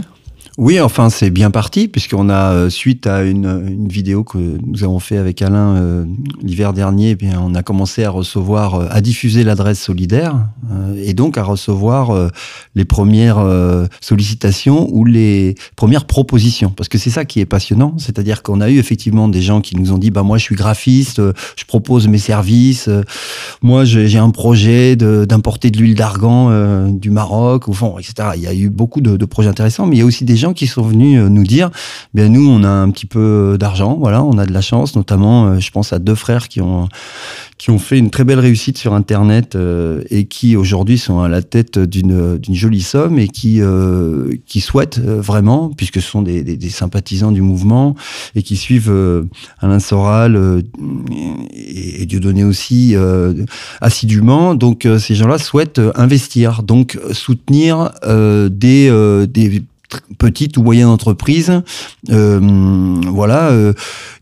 [0.57, 5.01] Oui, enfin, c'est bien parti, puisqu'on a, euh, suite à une, vidéo que nous avons
[5.01, 6.05] fait avec Alain euh,
[6.43, 10.47] l'hiver dernier, eh bien, on a commencé à recevoir, euh, à diffuser l'adresse solidaire,
[10.97, 12.31] et donc à recevoir
[12.75, 13.45] les premières
[14.01, 16.71] sollicitations ou les premières propositions.
[16.71, 19.77] Parce que c'est ça qui est passionnant, c'est-à-dire qu'on a eu effectivement des gens qui
[19.77, 21.21] nous ont dit, bah, moi, je suis graphiste,
[21.57, 22.89] je propose mes services,
[23.63, 28.31] moi, j'ai un projet d'importer de, de l'huile d'argan du Maroc, au fond, etc.
[28.37, 30.37] Il y a eu beaucoup de, de projets intéressants, mais il y a aussi des
[30.37, 31.71] gens qui sont venus euh, nous dire,
[32.13, 35.47] bien nous, on a un petit peu d'argent, voilà, on a de la chance, notamment,
[35.47, 36.89] euh, je pense à deux frères qui ont
[37.57, 41.29] qui ont fait une très belle réussite sur Internet euh, et qui aujourd'hui sont à
[41.29, 46.23] la tête d'une jolie somme et qui euh, qui souhaitent euh, vraiment, puisque ce sont
[46.23, 47.95] des, des, sympathisants du mouvement
[48.35, 49.23] et qui suivent euh,
[49.61, 50.63] Alain Soral euh,
[51.55, 52.97] et, et Dieudonné aussi
[53.81, 54.55] assidûment.
[54.55, 57.93] Donc ces gens-là souhaitent investir, donc soutenir
[58.51, 59.63] des des
[60.19, 61.63] petites ou moyennes entreprises.
[62.11, 62.41] Euh,
[63.09, 63.51] voilà.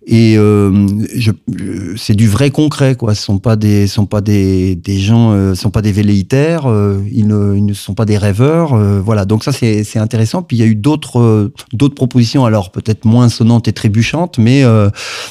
[0.03, 1.31] Euh, et euh, je,
[1.97, 3.15] c'est du vrai concret, quoi.
[3.15, 6.67] Ce sont pas des, sont pas des, des gens, euh, sont pas des velléitaires.
[6.67, 8.75] Euh, ils, ne, ils ne sont pas des rêveurs.
[8.75, 9.25] Euh, voilà.
[9.25, 10.43] Donc ça, c'est, c'est intéressant.
[10.43, 14.39] Puis il y a eu d'autres, euh, d'autres propositions, alors peut-être moins sonnantes et trébuchantes,
[14.39, 14.63] mais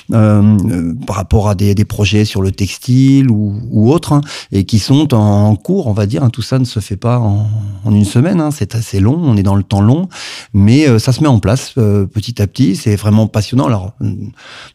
[0.09, 4.79] par rapport à des, des projets sur le textile ou, ou autres, hein, et qui
[4.79, 6.23] sont en, cours, on va dire.
[6.23, 6.29] Hein.
[6.29, 7.47] Tout ça ne se fait pas en,
[7.83, 8.39] en une semaine.
[8.39, 8.51] Hein.
[8.51, 9.19] C'est assez long.
[9.21, 10.07] On est dans le temps long,
[10.53, 12.75] mais ça se met en place petit à petit.
[12.75, 13.65] C'est vraiment passionnant.
[13.65, 13.93] Alors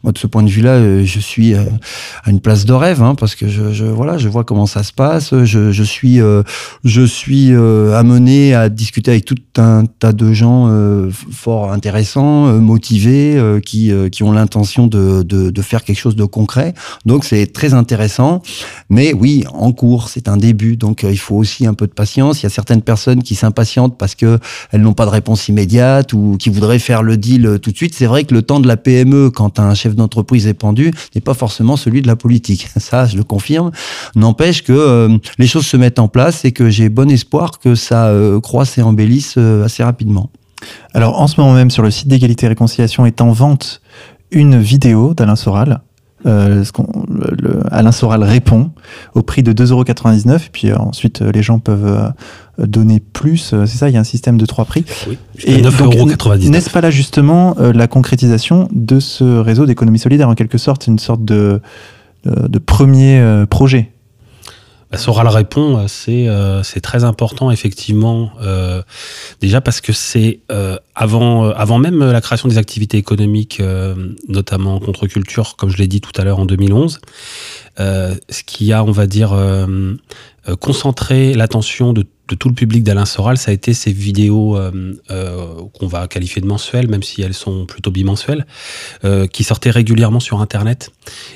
[0.03, 1.63] moi de ce point de vue-là, euh, je suis euh,
[2.23, 4.83] à une place de rêve hein, parce que je, je, voilà, je vois comment ça
[4.83, 5.33] se passe.
[5.43, 6.43] Je, je suis, euh,
[6.83, 10.69] je suis amené à discuter avec tout un tas de gens
[11.31, 16.73] fort intéressants, motivés, qui, qui ont l'intention de, de, de, faire quelque chose de concret.
[17.05, 18.41] Donc c'est très intéressant.
[18.89, 22.41] Mais oui, en cours, c'est un début, donc il faut aussi un peu de patience.
[22.41, 24.39] Il y a certaines personnes qui s'impatientent parce que
[24.71, 27.95] elles n'ont pas de réponse immédiate ou qui voudraient faire le deal tout de suite.
[27.95, 31.21] C'est vrai que le temps de la PME, quand un chef d'entreprise est pendu n'est
[31.21, 32.67] pas forcément celui de la politique.
[32.77, 33.71] Ça, je le confirme.
[34.15, 37.75] N'empêche que euh, les choses se mettent en place et que j'ai bon espoir que
[37.75, 40.29] ça euh, croisse et embellisse euh, assez rapidement.
[40.93, 43.81] Alors, en ce moment même, sur le site d'égalité et réconciliation est en vente
[44.31, 45.81] une vidéo d'Alain Soral.
[46.25, 48.71] Alain Soral répond
[49.13, 50.35] au prix de 2,99€.
[50.35, 52.11] Et puis ensuite, les gens peuvent
[52.59, 53.53] donner plus.
[53.65, 54.85] C'est ça, il y a un système de trois prix.
[55.07, 56.49] Oui, et 9,99€.
[56.49, 60.87] N'est-ce pas là justement euh, la concrétisation de ce réseau d'économie solidaire En quelque sorte,
[60.87, 61.61] une sorte de,
[62.25, 63.91] de, de premier euh, projet?
[64.91, 68.31] Bah, Soral répond, c'est euh, très important effectivement.
[68.41, 68.81] Euh,
[69.41, 73.61] déjà parce que c'est euh, avant avant même la création des activités économiques,
[74.29, 77.01] notamment contre-culture, comme je l'ai dit tout à l'heure en 2011,
[77.77, 79.35] ce qui a, on va dire,
[80.61, 84.93] concentré l'attention de de tout le public d'Alain Soral, ça a été ces vidéos euh,
[85.11, 88.45] euh, qu'on va qualifier de mensuelles, même si elles sont plutôt bimensuelles,
[89.05, 90.91] euh, qui sortaient régulièrement sur Internet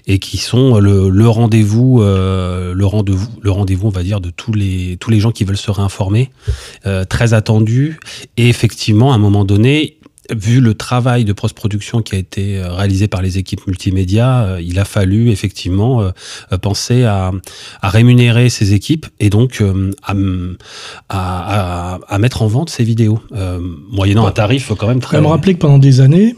[0.08, 4.30] et qui sont le, le rendez-vous, euh, le rendez-vous, le rendez-vous, on va dire, de
[4.30, 6.30] tous les tous les gens qui veulent se réinformer,
[7.10, 8.00] très attendu.
[8.38, 9.98] Et effectivement, à un moment donné,
[10.32, 14.62] vu le travail de post-production qui a été euh, réalisé par les équipes multimédia, euh,
[14.62, 17.32] il a fallu effectivement euh, penser à,
[17.82, 19.64] à, rémunérer ces équipes et donc
[20.04, 20.14] à,
[21.10, 23.20] à, à mettre en vente ces vidéos,
[23.92, 25.18] moyennant un tarif quand même très...
[25.18, 26.36] Je me rappeler que pendant des années,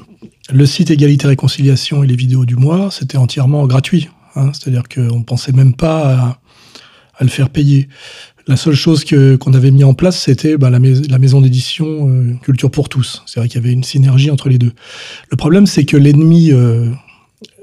[0.50, 4.10] le site Égalité Réconciliation et les vidéos du mois, c'était entièrement gratuit.
[4.36, 6.38] Hein, C'est-à-dire qu'on ne pensait même pas
[7.16, 7.88] à le faire payer.
[8.48, 12.10] La seule chose que qu'on avait mis en place, c'était bah, la, la, maison d'édition
[12.10, 13.24] euh, Culture pour tous.
[13.26, 14.74] C'est vrai qu'il y avait une synergie entre les deux.
[15.30, 16.90] Le problème, c'est que l'ennemi euh,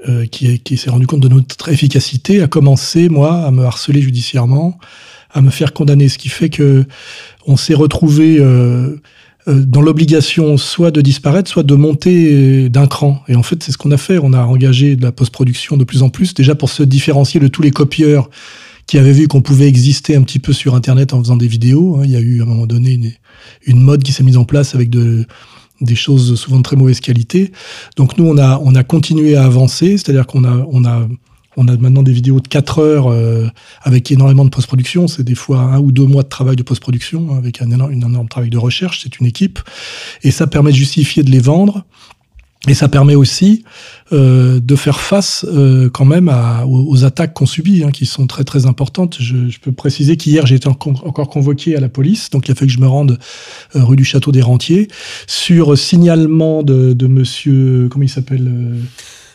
[0.09, 4.01] euh, qui, qui s'est rendu compte de notre efficacité a commencé, moi, à me harceler
[4.01, 4.79] judiciairement,
[5.29, 6.85] à me faire condamner, ce qui fait que
[7.45, 8.95] on s'est retrouvé euh,
[9.47, 13.21] euh, dans l'obligation soit de disparaître, soit de monter d'un cran.
[13.27, 14.17] Et en fait, c'est ce qu'on a fait.
[14.17, 17.47] On a engagé de la post-production de plus en plus, déjà pour se différencier de
[17.47, 18.31] tous les copieurs
[18.91, 21.95] qui avaient vu qu'on pouvait exister un petit peu sur Internet en faisant des vidéos.
[21.95, 22.01] Hein.
[22.03, 23.13] Il y a eu à un moment donné une,
[23.65, 25.25] une mode qui s'est mise en place avec de,
[25.79, 27.53] des choses souvent de très mauvaise qualité.
[27.95, 31.07] Donc nous, on a, on a continué à avancer, c'est-à-dire qu'on a, on a,
[31.55, 33.47] on a maintenant des vidéos de 4 heures euh,
[33.83, 35.07] avec énormément de post-production.
[35.07, 37.93] C'est des fois un ou deux mois de travail de post-production hein, avec un énorme,
[37.93, 39.03] un énorme travail de recherche.
[39.03, 39.59] C'est une équipe.
[40.23, 41.85] Et ça permet de justifier de les vendre.
[42.67, 43.63] Et ça permet aussi
[44.13, 48.27] euh, de faire face euh, quand même à, aux, attaques qu'on subit, hein, qui sont
[48.27, 49.17] très très importantes.
[49.19, 52.55] Je, je peux préciser qu'hier j'ai été encore convoqué à la police, donc il a
[52.55, 53.17] fallu que je me rende
[53.75, 54.89] euh, rue du Château des Rentiers
[55.25, 58.79] sur signalement de, de Monsieur, comment il s'appelle euh,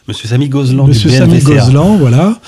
[0.09, 0.87] Monsieur Samy Gozlan.
[0.87, 2.39] Monsieur Samy Gozlan, voilà.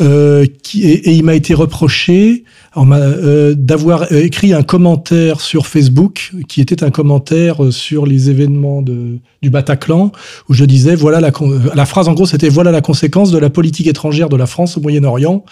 [0.00, 2.44] Euh, qui, et, et, il m'a été reproché
[2.76, 8.82] euh, d'avoir écrit un commentaire sur Facebook qui était un commentaire euh, sur les événements
[8.82, 10.12] de, du Bataclan
[10.50, 11.32] où je disais voilà la,
[11.74, 14.76] la phrase en gros c'était voilà la conséquence de la politique étrangère de la France
[14.76, 15.42] au Moyen-Orient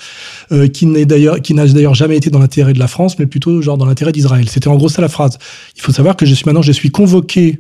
[0.53, 3.25] euh, qui n'est d'ailleurs qui n'a d'ailleurs jamais été dans l'intérêt de la France mais
[3.25, 4.47] plutôt genre dans l'intérêt d'Israël.
[4.51, 5.39] C'était en gros ça la phrase.
[5.77, 7.59] Il faut savoir que je suis maintenant je suis convoqué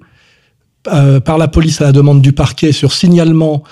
[0.89, 3.63] euh, par la police à la demande du parquet sur signalement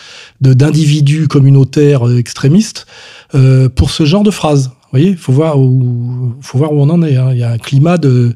[0.40, 2.86] d'individus communautaires euh, extrémistes
[3.34, 4.68] euh, pour ce genre de phrase.
[4.68, 7.16] Vous voyez, faut voir où, faut voir où on en est.
[7.16, 7.30] Hein.
[7.32, 8.34] Il y a un climat de,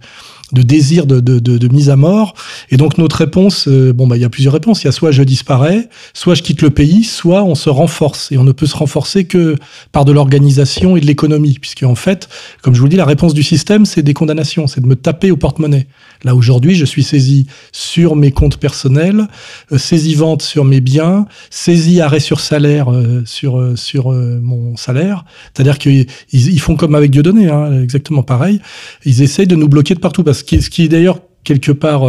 [0.53, 2.35] de désir de, de, de, de, mise à mort.
[2.70, 4.83] Et donc notre réponse, euh, bon bah il y a plusieurs réponses.
[4.83, 8.31] Il y a soit je disparais, soit je quitte le pays, soit on se renforce.
[8.33, 9.57] Et on ne peut se renforcer que
[9.93, 12.29] par de l'organisation et de l'économie, puisque en fait,
[12.62, 14.97] comme je vous le dis, la réponse du système, c'est des condamnations, c'est de me
[14.97, 15.87] taper au porte-monnaie.
[16.25, 19.29] Là aujourd'hui, je suis saisi sur mes comptes personnels,
[19.73, 24.41] euh, saisi vente sur mes biens, saisi arrêt sur salaire euh, sur euh, sur euh,
[24.43, 25.25] mon salaire.
[25.55, 28.61] C'est-à-dire qu'ils ils font comme avec Dieudonné, hein, exactement pareil.
[29.05, 32.03] Ils essayent de nous bloquer de partout parce que ce qui est d'ailleurs quelque part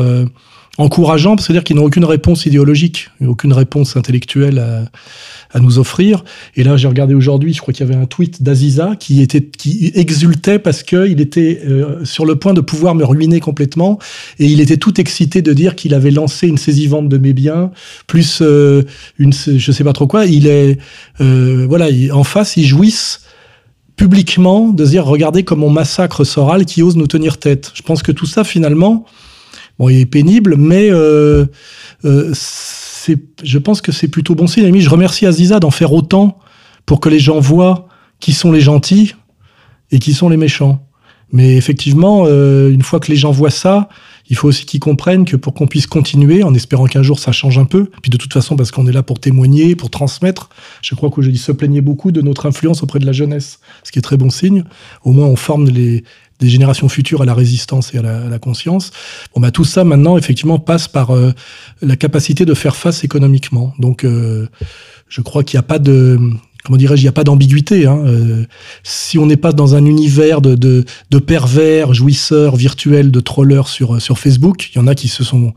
[0.78, 4.86] encourageant, c'est-à-dire qu'ils n'ont aucune réponse idéologique, aucune réponse intellectuelle à,
[5.52, 6.24] à nous offrir.
[6.56, 9.42] Et là, j'ai regardé aujourd'hui, je crois qu'il y avait un tweet d'Aziza qui était
[9.42, 13.98] qui exultait parce que il était euh, sur le point de pouvoir me ruiner complètement,
[14.40, 17.34] et il était tout excité de dire qu'il avait lancé une saisie vente de mes
[17.34, 17.72] biens,
[18.06, 18.84] plus euh,
[19.18, 20.26] une, je sais pas trop quoi.
[20.26, 20.78] Il est,
[21.22, 23.22] euh, voilà, il, en face, ils jouissent
[23.96, 27.72] publiquement de dire regardez comme on massacre Soral qui ose nous tenir tête.
[27.74, 29.06] Je pense que tout ça finalement,
[29.80, 31.46] bon, il est pénible, mais euh,
[32.06, 34.80] euh, c'est, je pense que c'est plutôt bon signe.
[34.80, 36.40] Je remercie Aziza d'en faire autant
[36.86, 37.88] pour que les gens voient
[38.20, 39.16] qui sont les gentils
[39.92, 40.84] et qui sont les méchants.
[41.32, 43.90] Mais effectivement, euh, une fois que les gens voient ça,
[44.30, 47.34] il faut aussi qu'ils comprennent que pour qu'on puisse continuer, en espérant qu'un jour ça
[47.34, 50.50] change un peu, puis de toute façon parce qu'on est là pour témoigner, pour transmettre,
[50.82, 54.00] je crois qu'aujourd'hui se plaignait beaucoup de notre influence auprès de la jeunesse, ce qui
[54.00, 54.64] est très bon signe.
[55.04, 56.04] Au moins on forme les,
[56.40, 58.92] des générations futures à la résistance et à la, à la conscience.
[59.34, 61.34] Bon, bah, tout ça maintenant effectivement passe par euh,
[61.82, 63.74] la capacité de faire face économiquement.
[63.80, 64.48] Donc euh,
[65.10, 66.20] je crois qu'il n'y a pas de
[66.64, 67.86] comment dirais-je, il n'y a pas d'ambiguïté.
[67.86, 68.04] Hein.
[68.06, 68.46] Euh,
[68.84, 73.70] si on n'est pas dans un univers de, de, de, pervers, jouisseurs virtuels, de trollers
[73.70, 75.54] sur, sur Facebook, il y en a qui se sont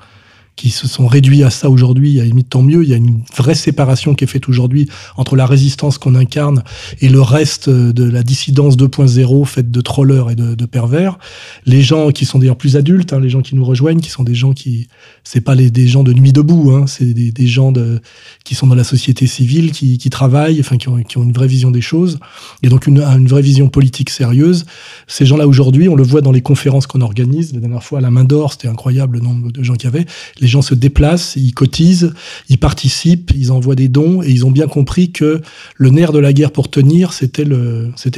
[0.57, 2.83] qui se sont réduits à ça aujourd'hui, à la limite tant mieux.
[2.83, 6.63] Il y a une vraie séparation qui est faite aujourd'hui entre la résistance qu'on incarne
[7.01, 11.19] et le reste de la dissidence 2.0 faite de trollers et de, pervers.
[11.65, 14.23] Les gens qui sont d'ailleurs plus adultes, hein, les gens qui nous rejoignent, qui sont
[14.23, 14.89] des gens qui,
[15.25, 18.01] c'est pas les, des gens de nuit debout, hein, c'est des, gens de,
[18.45, 21.47] qui sont dans la société civile, qui, travaillent, enfin qui ont, qui ont, une vraie
[21.47, 22.19] vision des choses
[22.63, 24.67] et donc une, une vraie vision politique sérieuse.
[25.07, 27.55] Ces gens-là aujourd'hui, on le voit dans les conférences qu'on organise.
[27.55, 29.93] La dernière fois à la main d'or, c'était incroyable le nombre de gens qu'il y
[29.93, 30.07] avait.
[30.41, 32.12] Les gens se déplacent, ils cotisent,
[32.49, 35.41] ils participent, ils envoient des dons et ils ont bien compris que
[35.76, 37.45] le nerf de la guerre pour tenir, c'était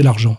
[0.03, 0.39] l'argent.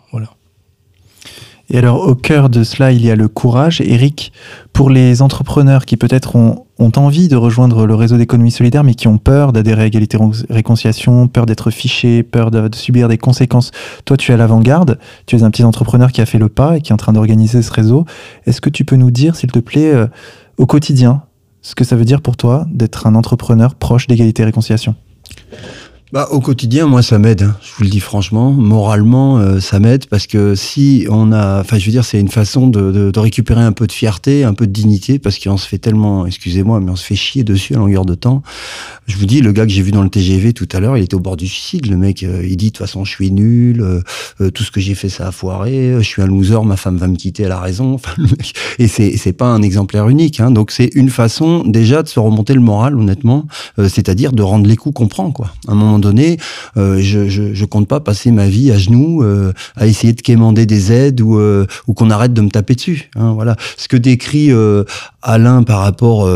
[1.69, 3.81] Et alors, au cœur de cela, il y a le courage.
[3.81, 4.33] Eric,
[4.73, 9.07] pour les entrepreneurs qui peut-être ont, envie de rejoindre le réseau d'économie solidaire, mais qui
[9.07, 10.17] ont peur d'adhérer à égalité
[10.49, 13.71] réconciliation, peur d'être fichés, peur de, de, subir des conséquences,
[14.03, 16.77] toi, tu es à l'avant-garde, tu es un petit entrepreneur qui a fait le pas
[16.77, 18.05] et qui est en train d'organiser ce réseau.
[18.45, 20.07] Est-ce que tu peux nous dire, s'il te plaît, euh,
[20.57, 21.23] au quotidien,
[21.63, 24.95] ce que ça veut dire pour toi d'être un entrepreneur proche d'égalité et réconciliation?
[26.13, 27.41] Bah, au quotidien, moi, ça m'aide.
[27.41, 27.55] hein.
[27.63, 31.79] Je vous le dis franchement, moralement, euh, ça m'aide parce que si on a, enfin,
[31.79, 34.53] je veux dire, c'est une façon de, de, de récupérer un peu de fierté, un
[34.53, 37.73] peu de dignité, parce qu'on se fait tellement, excusez-moi, mais on se fait chier dessus
[37.73, 38.43] à longueur de temps.
[39.07, 41.03] Je vous dis, le gars que j'ai vu dans le TGV tout à l'heure, il
[41.03, 41.87] était au bord du suicide.
[41.87, 44.01] Le mec, euh, il dit de toute façon, je suis nul, euh,
[44.39, 46.97] euh, tout ce que j'ai fait, ça a foiré, je suis un loser, ma femme
[46.97, 47.99] va me quitter, elle a raison.
[48.77, 50.39] Et c'est c'est pas un exemplaire unique.
[50.39, 50.51] Hein.
[50.51, 53.47] Donc c'est une façon déjà de se remonter le moral, honnêtement,
[53.79, 55.31] euh, c'est-à-dire de rendre les coups qu'on prend.
[55.31, 55.51] Quoi.
[55.67, 56.37] À un moment donné,
[56.77, 60.21] euh, je, je, je compte pas passer ma vie à genoux euh, à essayer de
[60.21, 63.09] quémander des aides ou, euh, ou qu'on arrête de me taper dessus.
[63.15, 63.55] Hein, voilà.
[63.77, 64.51] Ce que décrit
[65.21, 66.29] Alain par rapport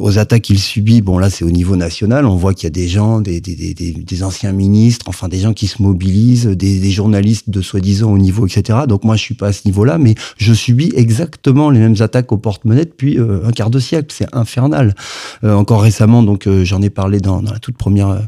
[0.00, 2.70] aux attaques qu'il subit, bon là c'est au niveau national, on voit qu'il y a
[2.70, 6.90] des gens, des, des, des, des- anciens ministres, enfin des gens qui se mobilisent, des,
[6.90, 8.80] journalistes de soi-disant haut niveau, etc.
[8.88, 12.30] Donc moi je suis pas à ce niveau-là, mais je subis exactement les mêmes attaques
[12.32, 14.14] au porte-monnaie depuis un quart de siècle.
[14.16, 14.94] C'est infernal.
[15.42, 18.20] Encore récemment, donc j'en ai parlé dans, dans la toute première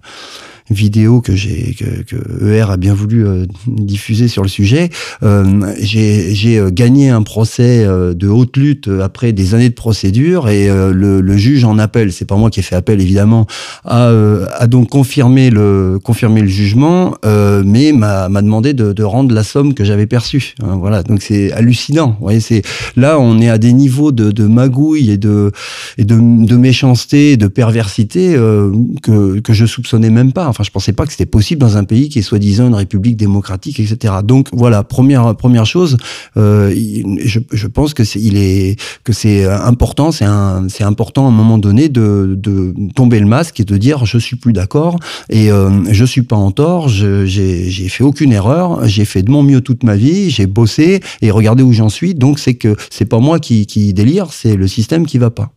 [0.70, 4.90] vidéo que j'ai que, que ER a bien voulu euh, diffuser sur le sujet.
[5.22, 9.74] Euh, j'ai euh, gagné un procès euh, de haute lutte euh, après des années de
[9.74, 13.46] procédure et le, le juge en appel, c'est pas moi qui ai fait appel évidemment,
[13.84, 14.10] a,
[14.56, 17.14] a donc confirmé le confirmé le jugement,
[17.64, 20.54] mais m'a m'a demandé de, de rendre la somme que j'avais perçue.
[20.62, 22.16] Hein, voilà, donc c'est hallucinant.
[22.18, 22.62] Vous voyez, c'est
[22.96, 25.52] là on est à des niveaux de, de magouille et de
[25.98, 28.34] et de, méchanceté, et de perversité
[29.02, 30.52] que que je soupçonnais même pas.
[30.62, 33.80] Je pensais pas que c'était possible dans un pays qui est soi-disant une république démocratique,
[33.80, 34.14] etc.
[34.24, 35.96] Donc voilà, première première chose,
[36.36, 36.74] euh,
[37.24, 40.26] je, je pense que c'est il est que c'est important, c'est
[40.68, 44.18] c'est important à un moment donné de de tomber le masque et de dire je
[44.18, 44.98] suis plus d'accord
[45.28, 49.42] et euh, je suis pas en tort, j'ai fait aucune erreur, j'ai fait de mon
[49.42, 52.14] mieux toute ma vie, j'ai bossé et regardez où j'en suis.
[52.14, 55.52] Donc c'est que c'est pas moi qui qui délire, c'est le système qui va pas.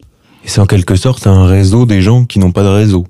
[0.45, 3.05] Et c'est en quelque sorte un réseau des gens qui n'ont pas de réseau.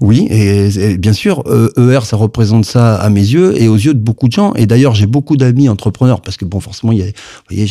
[0.00, 3.94] Oui, et, bien sûr, euh, ER, ça représente ça à mes yeux et aux yeux
[3.94, 4.54] de beaucoup de gens.
[4.54, 7.12] Et d'ailleurs, j'ai beaucoup d'amis entrepreneurs parce que bon, forcément, il y a, vous
[7.50, 7.68] voyez,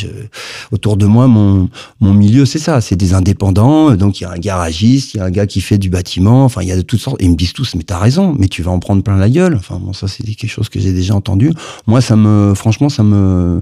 [0.72, 3.96] autour de moi, mon, mon milieu, c'est ça, c'est des indépendants.
[3.96, 6.46] Donc, il y a un garagiste, il y a un gars qui fait du bâtiment.
[6.46, 7.22] Enfin, il y a de toutes sortes.
[7.22, 9.30] Et ils me disent tous, mais t'as raison, mais tu vas en prendre plein la
[9.30, 9.56] gueule.
[9.56, 11.52] Enfin, bon, ça, c'est quelque chose que j'ai déjà entendu.
[11.88, 13.62] Moi, ça me, franchement, ça me,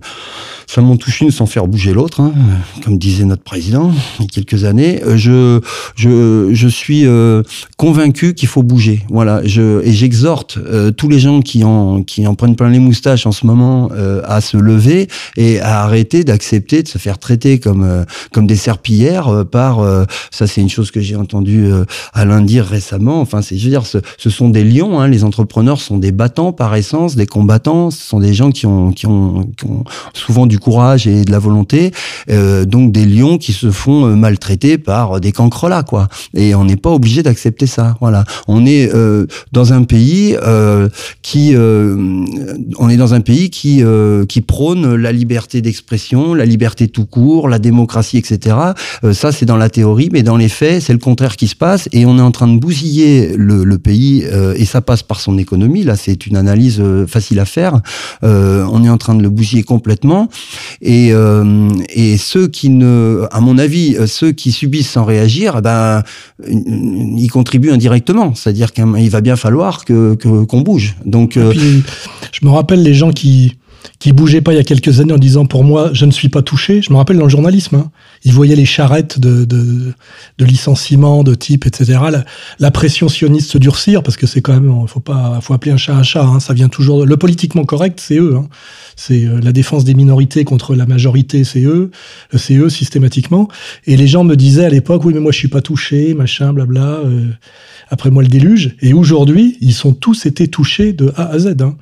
[0.68, 2.34] ça m'en touche une sans faire bouger l'autre, hein,
[2.84, 5.02] comme disait notre président il y a quelques années.
[5.04, 5.62] Euh, Je,
[5.96, 7.44] je, je suis euh,
[7.78, 9.04] convaincu qu'il faut bouger.
[9.10, 12.80] Voilà, je, et j'exhorte euh, tous les gens qui en, qui en prennent plein les
[12.80, 17.18] moustaches en ce moment euh, à se lever et à arrêter d'accepter de se faire
[17.18, 19.80] traiter comme, euh, comme des serpillères euh, par.
[19.80, 23.22] euh, ça, c'est une chose que j'ai entendu euh, Alain dire récemment.
[23.22, 25.00] Enfin, c'est, je veux dire, ce, ce sont des lions.
[25.00, 27.92] Hein, les entrepreneurs sont des battants par essence, des combattants.
[27.92, 29.84] Ce sont des gens qui ont, qui ont, qui ont
[30.14, 31.92] souvent du courage et de la volonté.
[32.30, 36.08] Euh, donc des lions qui se font euh, maltraiter par des cancrelats, quoi.
[36.36, 37.98] Et on n'est pas obligé d'accepter ça.
[38.02, 38.23] Voilà.
[38.48, 40.90] On est euh, dans un pays euh,
[41.22, 41.96] qui, euh,
[42.78, 47.06] on est dans un pays qui euh, qui prône la liberté d'expression, la liberté tout
[47.06, 48.56] court, la démocratie, etc.
[49.04, 51.56] Euh, ça, c'est dans la théorie, mais dans les faits, c'est le contraire qui se
[51.56, 51.90] passe.
[51.92, 55.20] Et on est en train de bousiller le, le pays, euh, et ça passe par
[55.20, 55.84] son économie.
[55.84, 57.82] Là, c'est une analyse euh, facile à faire.
[58.24, 60.30] Euh, on est en train de le bousiller complètement.
[60.82, 65.56] Et, euh, et ceux qui ne, à mon avis, euh, ceux qui subissent sans réagir,
[65.60, 66.04] eh ben,
[66.48, 68.13] ils contribuent indirectement.
[68.36, 70.96] C'est-à-dire qu'il va bien falloir que qu'on bouge.
[71.06, 71.84] Donc, euh, puis,
[72.32, 73.58] je me rappelle les gens qui
[74.00, 76.30] qui bougeaient pas il y a quelques années en disant pour moi je ne suis
[76.30, 76.82] pas touché.
[76.82, 77.92] Je me rappelle dans le journalisme, hein,
[78.26, 79.94] ils voyaient les charrettes de, de,
[80.38, 82.00] de licenciement, de type, etc.
[82.12, 82.26] La,
[82.60, 85.78] la pression sioniste se durcir parce que c'est quand même, faut pas, faut appeler un
[85.78, 86.24] chat un chat.
[86.24, 87.06] Hein, ça vient toujours.
[87.06, 88.36] Le politiquement correct, c'est eux.
[88.38, 88.48] Hein.
[88.96, 91.92] C'est euh, la défense des minorités contre la majorité, c'est eux,
[92.36, 93.48] c'est eux systématiquement.
[93.86, 96.54] Et les gens me disaient à l'époque, oui mais moi je suis pas touché, machin,
[96.54, 97.00] blabla.
[97.06, 97.26] euh,
[97.90, 98.76] après moi le déluge.
[98.82, 101.56] Et aujourd'hui, ils sont tous été touchés de A à Z.
[101.62, 101.76] Hein.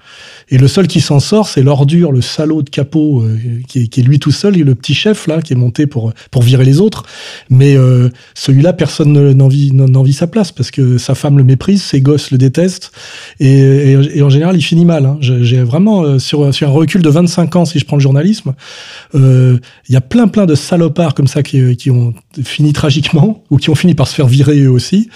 [0.50, 3.38] Et le seul qui s'en sort, c'est l'ordure, le salaud de capot, euh,
[3.68, 5.88] qui, est, qui est lui tout seul, et le petit chef là, qui est monté
[5.88, 7.04] pour pour virer les autres.
[7.50, 11.14] Mais euh, celui-là, personne ne- n'en vit, n'en n'en vit sa place parce que sa
[11.14, 12.92] femme le méprise, ses gosses le détestent,
[13.40, 15.06] et, et- et en général, il finit mal.
[15.06, 15.18] Hein.
[15.22, 18.54] J'ai vraiment euh, sur sur un recul de 25 ans, si je prends le journalisme,
[19.16, 19.58] euh,
[19.90, 22.14] il y a plein plein de salopards comme ça qui, qui ont
[22.44, 25.10] fini tragiquement ou qui ont fini par se faire virer eux aussi.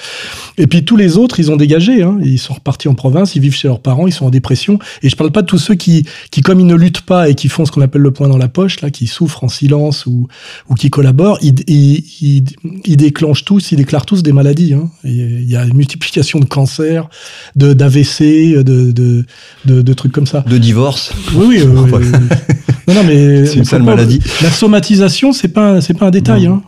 [0.58, 2.04] Et puis tous les autres, ils ont dégagé.
[2.04, 2.18] Hein.
[2.24, 4.80] Ils sont repartis en province, ils vivent chez leurs parents, ils sont en dépression.
[5.02, 7.36] Et je parle pas de tous ceux qui, qui comme ils ne luttent pas et
[7.36, 10.06] qui font ce qu'on appelle le point dans la poche, là, qui souffrent en silence
[10.06, 10.28] ou,
[10.70, 11.05] ou qui collaborent,
[11.42, 12.44] ils, ils, ils,
[12.86, 14.74] ils déclenchent tous, ils déclarent tous des maladies.
[14.74, 14.90] Hein.
[15.04, 17.10] Il y a une multiplication de cancers,
[17.56, 19.26] de d'AVC, de, de,
[19.66, 20.42] de, de trucs comme ça.
[20.48, 21.14] de divorce.
[21.34, 21.60] Oui, oui.
[21.62, 22.02] euh, Ouais.
[22.88, 24.20] non, non, mais C'est une sale maladie.
[24.42, 26.48] La somatisation, c'est pas, c'est pas un détail.
[26.48, 26.62] Hein.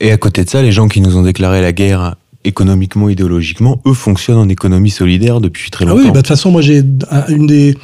[0.00, 3.80] Et à côté de ça, les gens qui nous ont déclaré la guerre économiquement, idéologiquement,
[3.86, 6.00] eux fonctionnent en économie solidaire depuis très Ah longtemps.
[6.00, 7.76] oui, bah, de toute façon, moi, j'ai un- une des,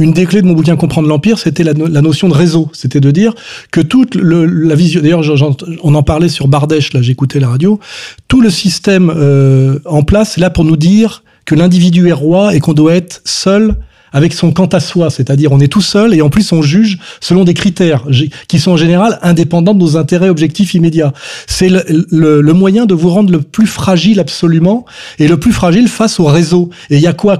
[0.00, 2.68] une des clés de mon bouquin Comprendre l'Empire, c'était la, no- la notion de réseau.
[2.72, 3.34] C'était de dire
[3.70, 5.22] que toute la vision, d'ailleurs,
[5.82, 7.78] on en parlait sur Bardèche, là, j'écoutais la radio,
[8.28, 12.54] tout le système euh, en place est là pour nous dire que l'individu est roi
[12.54, 13.76] et qu'on doit être seul
[14.12, 16.98] avec son quant à soi, c'est-à-dire on est tout seul et en plus on juge
[17.20, 18.04] selon des critères
[18.48, 21.12] qui sont en général indépendants de nos intérêts objectifs immédiats.
[21.46, 24.84] C'est le, moyen de vous rendre le plus fragile absolument
[25.18, 26.70] et le plus fragile face au réseau.
[26.90, 27.38] Et il y a quoi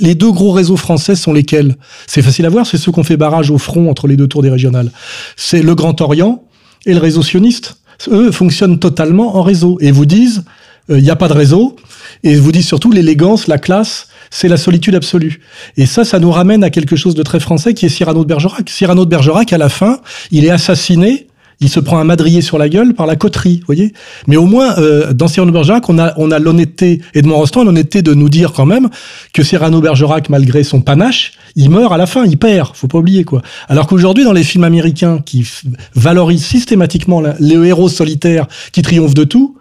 [0.00, 1.76] Les deux gros réseaux français sont lesquels?
[2.06, 4.42] C'est facile à voir, c'est ceux qu'on fait barrage au front entre les deux tours
[4.42, 4.90] des régionales.
[5.36, 6.44] C'est le Grand Orient
[6.86, 7.76] et le réseau sioniste.
[8.10, 10.44] Eux fonctionnent totalement en réseau et vous disent
[10.90, 11.76] euh, il n'y a pas de réseau
[12.24, 15.40] et vous disent surtout l'élégance, la classe, c'est la solitude absolue.
[15.76, 18.28] Et ça, ça nous ramène à quelque chose de très français qui est Cyrano de
[18.28, 18.68] Bergerac.
[18.70, 19.98] Cyrano de Bergerac, à la fin,
[20.30, 21.26] il est assassiné.
[21.60, 23.92] Il se prend un madrier sur la gueule par la coterie, vous voyez.
[24.26, 27.62] Mais au moins, euh, dans Cyrano de Bergerac, on a, on a l'honnêteté, Edmond Rostand,
[27.64, 28.88] l'honnêteté de nous dire quand même
[29.32, 32.88] que Cyrano de Bergerac, malgré son panache, il meurt à la fin, il perd, faut
[32.88, 33.42] pas oublier quoi.
[33.68, 35.46] Alors qu'aujourd'hui, dans les films américains qui
[35.94, 39.56] valorisent systématiquement la- le héros solitaire qui triomphe de tout,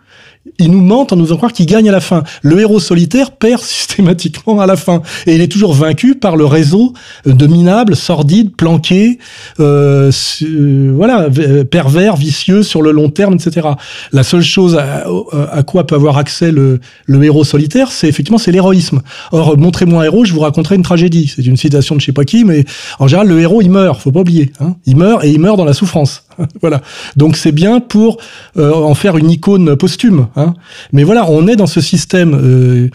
[0.62, 2.24] ils nous mentent en nous faisant croire qu'il gagne à la fin.
[2.42, 5.02] Le héros solitaire perd systématiquement à la fin.
[5.28, 6.94] Et il est toujours vaincu par le réseau
[7.26, 9.20] de minables, sordides, planqués,
[9.60, 10.12] euh,
[10.44, 13.68] euh, voilà, v- pervers, vicieux sur le long terme, etc.
[14.12, 15.06] La seule chose à,
[15.52, 19.02] à quoi peut avoir accès le, le héros solitaire, c'est effectivement c'est l'héroïsme.
[19.32, 21.32] Or, montrez-moi un héros, je vous raconterai une tragédie.
[21.36, 22.66] C'est une citation de je sais pas qui, mais
[23.00, 24.52] en général, le héros, il meurt, faut pas oublier.
[24.60, 24.76] Hein.
[24.86, 26.24] Il meurt et il meurt dans la souffrance.
[26.62, 26.82] voilà.
[27.16, 28.18] Donc c'est bien pour
[28.58, 30.28] euh, en faire une icône posthume.
[30.36, 30.54] Hein.
[30.92, 32.90] Mais voilà, on est dans ce système euh,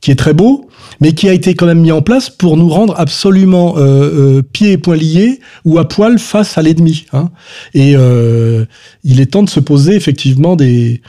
[0.00, 0.68] qui est très beau,
[1.00, 4.42] mais qui a été quand même mis en place pour nous rendre absolument euh, euh,
[4.42, 7.06] pieds et poings liés ou à poil face à l'ennemi.
[7.12, 7.30] Hein.
[7.74, 8.64] Et euh,
[9.04, 11.02] il est temps de se poser effectivement des,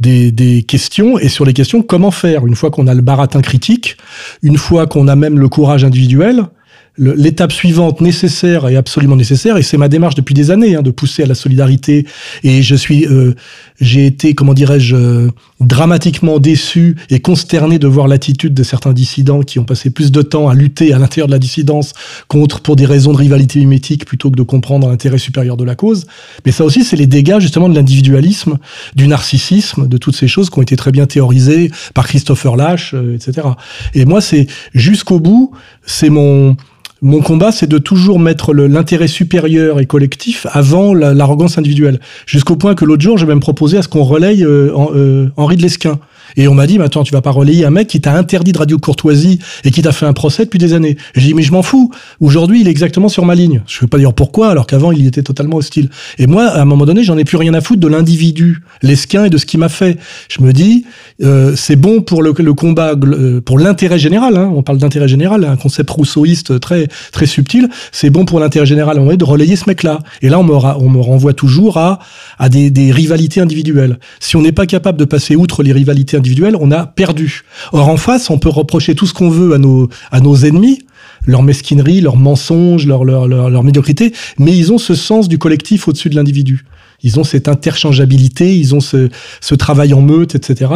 [0.00, 2.46] des, des questions, et sur les questions, comment faire?
[2.46, 3.96] Une fois qu'on a le baratin critique,
[4.42, 6.44] une fois qu'on a même le courage individuel,
[6.98, 10.90] l'étape suivante nécessaire et absolument nécessaire, et c'est ma démarche depuis des années, hein, de
[10.90, 12.06] pousser à la solidarité.
[12.44, 13.34] Et je suis, euh,
[13.80, 15.30] j'ai été, comment dirais-je, euh,
[15.60, 20.20] dramatiquement déçu et consterné de voir l'attitude de certains dissidents qui ont passé plus de
[20.20, 21.94] temps à lutter à l'intérieur de la dissidence
[22.28, 25.74] contre pour des raisons de rivalité mimétique plutôt que de comprendre l'intérêt supérieur de la
[25.74, 26.06] cause.
[26.44, 28.58] Mais ça aussi, c'est les dégâts justement de l'individualisme,
[28.94, 32.92] du narcissisme, de toutes ces choses qui ont été très bien théorisées par Christopher Lash,
[32.92, 33.48] euh, etc.
[33.94, 35.52] Et moi, c'est jusqu'au bout,
[35.86, 36.56] c'est mon
[37.02, 41.98] mon combat, c'est de toujours mettre l'intérêt supérieur et collectif avant la- l'arrogance individuelle.
[42.26, 45.28] Jusqu'au point que l'autre jour, j'ai même proposé à ce qu'on relaye euh, en- euh,
[45.36, 45.98] Henri de Lesquin.
[46.36, 48.52] Et on m'a dit, mais attends, tu vas pas relayer un mec qui t'a interdit
[48.52, 50.96] de radio courtoisie et qui t'a fait un procès depuis des années.
[51.14, 51.90] J'ai dit, mais je m'en fous.
[52.20, 53.62] Aujourd'hui, il est exactement sur ma ligne.
[53.66, 55.90] Je ne veux pas dire pourquoi, alors qu'avant, il était totalement hostile.
[56.18, 59.24] Et moi, à un moment donné, j'en ai plus rien à foutre de l'individu, Lesquin
[59.24, 59.98] et de ce qu'il m'a fait.
[60.28, 60.84] Je me dis,
[61.22, 64.36] euh, c'est bon pour le, combat, euh, pour l'intérêt général.
[64.36, 67.68] Hein, on parle d'intérêt général, un concept rousseauiste très très subtil.
[67.92, 69.98] C'est bon pour l'intérêt général, on de relayer ce mec-là.
[70.22, 71.98] Et là, on me, renvoie toujours à
[72.48, 73.98] des, des rivalités individuelles.
[74.20, 76.16] Si on n'est pas capable de passer outre les rivalités
[76.60, 77.42] on a perdu.
[77.72, 80.80] Or, en face, on peut reprocher tout ce qu'on veut à nos à nos ennemis
[81.26, 85.38] leur mesquinerie, leurs mensonges, leur, leur, leur, leur médiocrité, mais ils ont ce sens du
[85.38, 86.64] collectif au-dessus de l'individu.
[87.04, 89.08] Ils ont cette interchangeabilité, ils ont ce,
[89.40, 90.70] ce travail en meute, etc.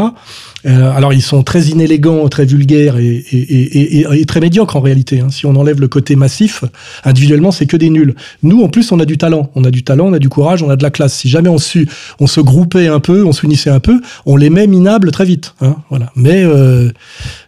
[0.67, 5.21] Euh, alors ils sont très inélégants, très vulgaires et, très médiocres en réalité.
[5.21, 5.29] Hein.
[5.31, 6.65] Si on enlève le côté massif,
[7.05, 8.15] individuellement c'est que des nuls.
[8.43, 10.63] Nous en plus on a du talent, on a du talent, on a du courage,
[10.63, 11.15] on a de la classe.
[11.15, 11.89] Si jamais on, su,
[12.19, 15.55] on se groupait un peu, on s'unissait un peu, on les met minables très vite.
[15.61, 15.77] Hein.
[15.91, 16.11] Voilà.
[16.17, 16.91] Mais euh,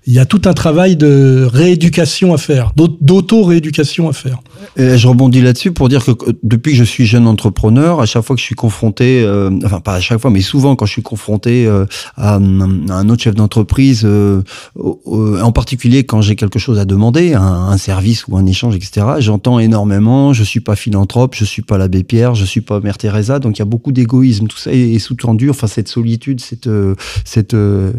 [0.06, 4.38] il y a tout un travail de rééducation à faire, d'auto-rééducation à faire.
[4.76, 6.12] Et je rebondis là-dessus pour dire que
[6.42, 9.80] depuis que je suis jeune entrepreneur, à chaque fois que je suis confronté, euh, enfin
[9.80, 11.68] pas à chaque fois, mais souvent quand je suis confronté
[12.16, 14.42] à, à un autre chef d'entreprise, euh,
[14.76, 18.74] euh, en particulier quand j'ai quelque chose à demander, un, un, service ou un échange,
[18.76, 22.80] etc., j'entends énormément, je suis pas philanthrope, je suis pas l'abbé Pierre, je suis pas
[22.80, 25.88] Mère Teresa, donc il y a beaucoup d'égoïsme, tout ça est, est sous-tendu, enfin cette
[25.88, 26.94] solitude, cette, euh,
[27.24, 27.92] cette, euh,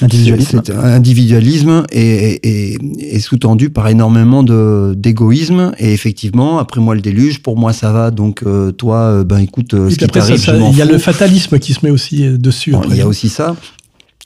[0.00, 7.00] individualisme, cet individualisme est, est, est sous-tendu par énormément d'égoïsme et effectivement après moi le
[7.00, 10.82] déluge pour moi ça va donc euh, toi ben écoute ce qui t'arrive il y
[10.82, 13.56] a le fatalisme qui se met aussi euh, dessus il y a aussi ça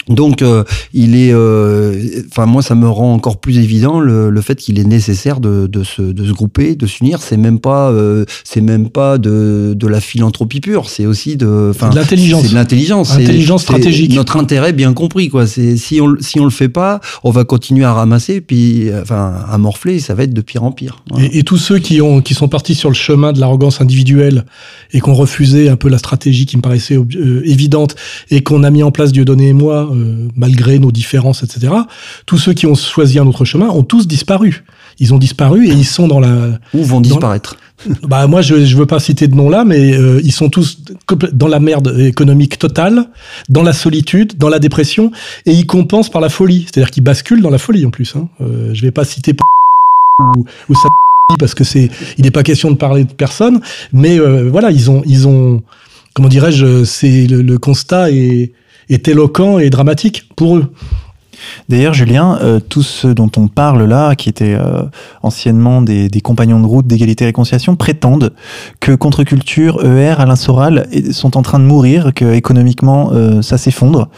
[0.09, 4.40] donc, euh, il est, enfin euh, moi, ça me rend encore plus évident le, le
[4.40, 7.20] fait qu'il est nécessaire de, de, se, de se grouper, de s'unir.
[7.20, 10.88] C'est même pas, euh, c'est même pas de, de la philanthropie pure.
[10.88, 12.42] C'est aussi de, enfin, l'intelligence.
[12.42, 13.12] C'est de l'intelligence.
[13.12, 14.14] Intelligence stratégique.
[14.14, 15.46] Notre intérêt bien compris, quoi.
[15.46, 19.34] C'est si on si on le fait pas, on va continuer à ramasser, puis enfin
[19.48, 20.00] à morfler.
[20.00, 21.02] Ça va être de pire en pire.
[21.11, 21.26] Voilà.
[21.26, 24.44] Et, et, tous ceux qui ont qui sont partis sur le chemin de l'arrogance individuelle
[24.92, 27.94] et qui ont refusé un peu la stratégie qui me paraissait euh, évidente
[28.30, 31.72] et qu'on a mis en place Dieudonné et moi euh, malgré nos différences, etc.
[32.26, 34.64] Tous ceux qui ont choisi un autre chemin ont tous disparu.
[35.01, 36.59] Ils ont disparu et ils sont dans la.
[36.74, 37.57] Où vont disparaître?
[38.03, 40.80] Bah moi, je je veux pas citer de nom là, mais euh, ils sont tous
[41.32, 43.09] dans la merde économique totale,
[43.49, 45.12] dans la solitude, dans la dépression,
[45.46, 46.66] et ils compensent par la folie.
[46.66, 48.16] C'est-à-dire qu'ils basculent dans la folie en plus.
[48.16, 48.28] Hein.
[48.40, 49.34] Euh, je vais pas citer
[50.36, 50.88] ou, ou ça
[51.38, 53.61] parce que c'est, il n'est pas question de parler de personne,
[53.92, 55.62] mais euh, voilà, ils ont, ils ont,
[56.14, 58.51] comment dirais-je, c'est le, le constat est,
[58.91, 60.72] est éloquent et dramatique pour eux.
[61.68, 64.82] D'ailleurs, Julien, euh, tous ceux dont on parle là, qui étaient euh,
[65.22, 68.32] anciennement des, compagnons de route d'égalité et réconciliation, prétendent
[68.80, 74.09] que Contre-Culture, ER, Alain Soral sont en train de mourir, que économiquement euh, ça s'effondre,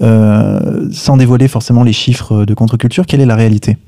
[0.00, 3.04] sans dévoiler forcément les chiffres de Contre-Culture.
[3.04, 3.78] Quelle est la réalité?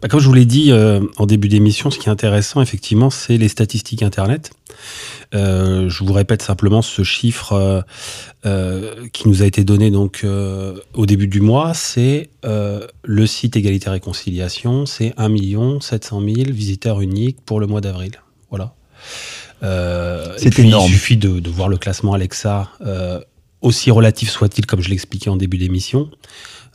[0.00, 3.10] Bah, comme je vous l'ai dit euh, en début d'émission, ce qui est intéressant, effectivement,
[3.10, 4.52] c'est les statistiques Internet.
[5.34, 7.84] Euh, je vous répète simplement ce chiffre
[8.46, 10.24] euh, qui nous a été donné donc
[10.94, 11.74] au début du mois.
[11.74, 18.12] C'est le site Égalité Réconciliation, c'est 1 700 000 visiteurs uniques pour le mois d'avril.
[18.50, 18.74] Voilà.
[20.38, 20.86] C'est énorme.
[20.86, 22.70] Il suffit de, de voir le classement Alexa,
[23.62, 26.08] aussi relatif soit-il, comme je l'expliquais en début d'émission,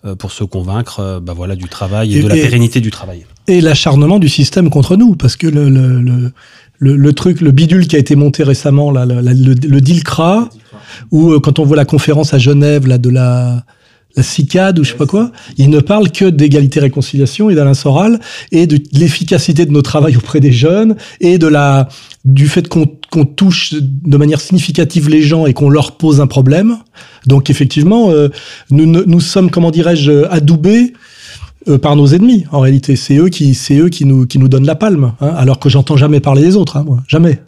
[0.06, 2.82] euh, pour se convaincre euh, bah voilà, du travail et, Et- de la et- pérennité
[2.82, 3.26] du travail.
[3.48, 6.32] et l'acharnement du système contre nous, parce que le, le, le,
[6.80, 10.50] le, le truc, le bidule qui a été monté récemment, là, le, le, le DILCRA,
[11.12, 13.64] ou euh, quand on voit la conférence à Genève là, de la,
[14.16, 18.20] la CICAD ou je sais pas quoi, il ne parle que d'égalité-réconciliation et d'Alain Soral
[18.52, 21.88] et de l'efficacité de nos travail auprès des jeunes et de la
[22.26, 26.78] du fait qu'on touche de manière significative les gens et qu'on leur pose un problème.
[27.28, 28.30] Donc effectivement, euh,
[28.72, 30.94] nous, nous nous sommes, comment dirais-je, adoubés
[31.68, 32.46] euh, par nos ennemis.
[32.52, 35.14] En réalité, c'est eux qui, c'est eux qui nous, qui nous donnent la palme.
[35.22, 37.42] hein, alors que j'entends jamais parler des autres, hein, moi, jamais.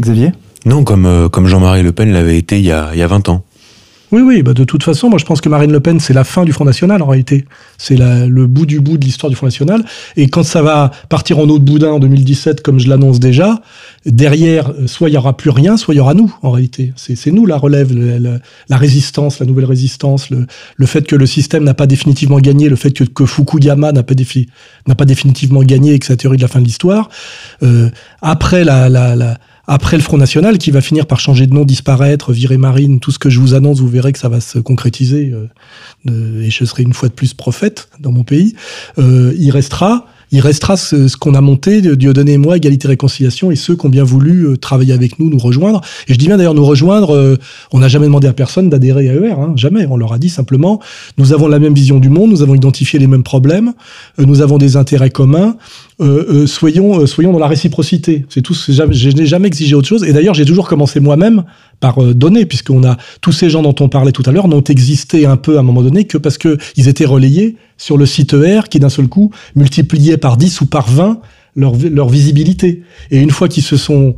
[0.00, 0.32] Xavier?
[0.64, 3.06] Non, comme, euh, comme Jean-Marie Le Pen l'avait été il y a, il y a
[3.06, 3.44] 20 ans.
[4.14, 6.22] Oui, oui, bah de toute façon, moi je pense que Marine Le Pen, c'est la
[6.22, 7.46] fin du Front National en réalité.
[7.78, 9.84] C'est le bout du bout de l'histoire du Front National.
[10.14, 13.60] Et quand ça va partir en eau de boudin en 2017, comme je l'annonce déjà,
[14.06, 16.92] derrière, euh, soit il y aura plus rien, soit il y aura nous en réalité.
[16.94, 17.92] C'est nous la relève,
[18.68, 20.46] la résistance, la nouvelle résistance, le,
[20.76, 24.04] le fait que le système n'a pas définitivement gagné, le fait que, que Fukuyama n'a
[24.04, 24.46] pas, défi-
[24.96, 27.08] pas définitivement gagné que sa théorie de la fin de l'histoire.
[27.64, 27.90] Euh,
[28.22, 31.64] après la, la, la après le Front National, qui va finir par changer de nom,
[31.64, 34.58] disparaître, virer Marine, tout ce que je vous annonce, vous verrez que ça va se
[34.58, 35.34] concrétiser,
[36.06, 38.54] euh, et je serai une fois de plus prophète dans mon pays,
[38.98, 40.06] euh, il restera...
[40.34, 43.88] Il restera ce, qu'on a monté, Dieudonné et moi, Égalité Réconciliation, et ceux qui ont
[43.88, 45.80] bien voulu euh, travailler avec nous, nous rejoindre.
[46.08, 47.36] Et je dis bien d'ailleurs nous rejoindre, euh,
[47.70, 49.86] on n'a jamais demandé à personne d'adhérer à ER, jamais.
[49.88, 50.80] On leur a dit simplement,
[51.18, 53.74] nous avons la même vision du monde, nous avons identifié les mêmes problèmes,
[54.18, 55.54] euh, nous avons des intérêts communs,
[56.46, 58.26] soyons, soyons dans la réciprocité.
[58.28, 58.54] C'est tout.
[58.54, 60.02] Je n'ai jamais exigé autre chose.
[60.02, 61.44] Et d'ailleurs, j'ai toujours commencé moi-même
[61.84, 64.64] par euh, donner, puisqu'on a tous ces gens dont on parlait tout à l'heure n'ont
[64.64, 68.06] existé un peu à un moment donné que parce que ils étaient relayés sur le
[68.06, 71.20] site ER, qui d'un seul coup multipliait par 10 ou par 20
[71.56, 72.82] leur, leur visibilité.
[73.10, 74.16] Et une fois qu'ils se sont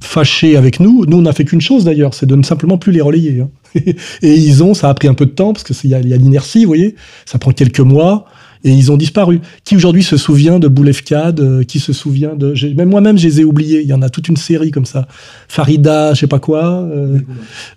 [0.00, 2.90] fâchés avec nous, nous on n'a fait qu'une chose d'ailleurs, c'est de ne simplement plus
[2.90, 3.42] les relayer.
[3.42, 3.48] hein.
[4.22, 5.98] Et ils ont, ça a pris un peu de temps parce que il y a,
[5.98, 6.96] a l'inertie, vous voyez,
[7.26, 8.26] ça prend quelques mois
[8.64, 9.40] et ils ont disparu.
[9.64, 13.40] Qui aujourd'hui se souvient de Boulevcad euh, Qui se souvient de Même moi-même, je les
[13.40, 13.82] ai oubliés.
[13.82, 15.06] Il y en a toute une série comme ça.
[15.48, 16.64] Farida, je sais pas quoi.
[16.64, 17.18] Euh,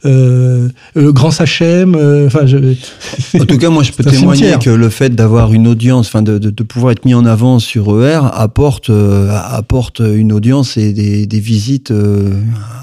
[0.06, 0.70] euh,
[1.12, 1.96] Grand Sachem.
[1.96, 2.74] euh, je.
[3.40, 4.60] En tout cas, moi, je peux témoigner cimetière.
[4.60, 7.60] que le fait d'avoir une audience, enfin, de, de, de pouvoir être mis en avant
[7.60, 8.90] sur ER apporte,
[9.52, 11.92] apporte une audience et des, des visites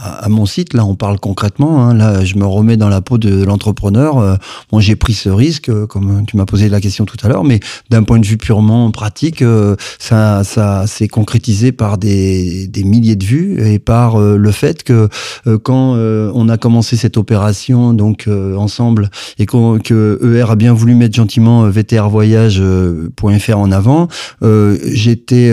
[0.03, 0.75] à, à mon site.
[0.75, 1.85] Là, on parle concrètement.
[1.87, 1.95] hein.
[1.95, 4.39] Là, je me remets dans la peau de l'entrepreneur.
[4.71, 7.61] Bon, j'ai pris ce risque, comme tu m'as posé la question tout à l'heure, mais
[7.95, 10.43] d'un point de vue purement pratique, euh, ça,
[10.89, 15.09] s'est concrétisé par des, milliers de vues et par euh, le fait que
[15.47, 20.95] euh, quand on a commencé cette opération, donc ensemble, et que ER a bien voulu
[20.95, 24.09] mettre gentiment vtrvoyage.fr en avant,
[24.43, 25.53] j'étais,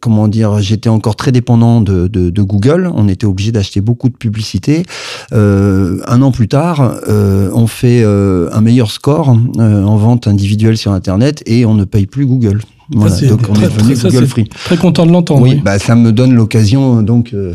[0.00, 2.90] comment dire, j'étais encore très dépendant de, Google.
[2.94, 4.84] On était obligé d'acheter beaucoup de publicité.
[5.32, 11.01] Un an plus tard, on fait un meilleur score en vente individuelle sur Internet
[11.46, 12.60] et on ne paye plus Google.
[12.94, 14.44] Voilà, donc on très- est devenu très- Google Free.
[14.66, 15.40] Très content de l'entendre.
[15.40, 15.60] Oui, oui.
[15.64, 17.54] bah ça me donne l'occasion donc euh,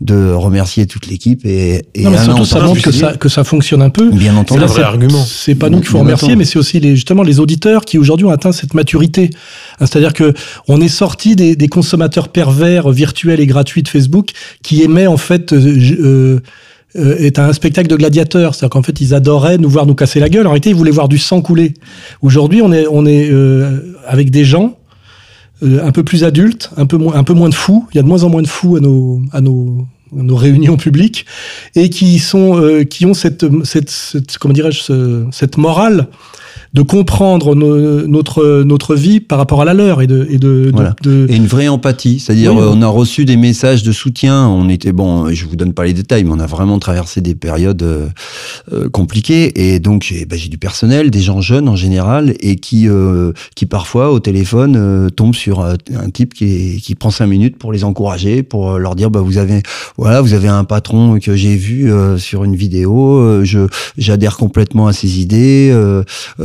[0.00, 3.28] de remercier toute l'équipe et, et non, mais Alain surtout, ça montre que ça, que
[3.28, 4.08] ça fonctionne un peu.
[4.10, 4.60] Bien entendu.
[4.68, 5.24] c'est- argument.
[5.26, 8.26] C'est pas nous qu'il faut remercier, mais c'est aussi les, justement les auditeurs qui aujourd'hui
[8.26, 9.30] ont atteint cette maturité.
[9.80, 10.32] Hein, C'est-à-dire que
[10.68, 14.30] on est sorti des, des consommateurs pervers virtuels et gratuits de Facebook
[14.62, 16.40] qui aimaient en fait euh, euh, euh,
[16.94, 18.54] est un spectacle de gladiateurs.
[18.54, 20.46] C'est-à-dire qu'en fait, ils adoraient nous voir nous casser la gueule.
[20.46, 21.74] En réalité, ils voulaient voir du sang couler.
[22.22, 24.78] Aujourd'hui, on est, on est euh, avec des gens
[25.62, 27.86] euh, un peu plus adultes, un peu moins, un peu moins de fous.
[27.92, 30.76] Il y a de moins en moins de fous à nos, à nos, nos réunions
[30.76, 31.26] publiques
[31.74, 36.06] et qui sont euh, qui ont cette, cette, cette comment dirais-je ce- cette morale
[36.74, 40.66] de comprendre no- notre notre vie par rapport à la leur et de et de,
[40.66, 40.94] de- Voilà.
[41.02, 44.68] de- Et une vraie empathie, c'est-à-dire Oui, on a reçu des messages de soutien, on
[44.68, 47.82] était bon, je vous donne pas les détails, mais on a vraiment traversé des périodes
[47.82, 48.06] euh,
[48.72, 52.88] euh, compliquées et donc j'ai bah, du personnel, des gens jeunes en général et qui
[52.88, 57.26] euh, qui parfois au téléphone euh, tombent sur un type qui est- qui prend cinq
[57.26, 59.62] minutes pour les encourager, pour leur dire bah vous avez
[59.96, 64.92] voilà vous avez un patron que j'ai vu sur une vidéo, je j'adhère complètement à
[64.92, 65.74] ses idées,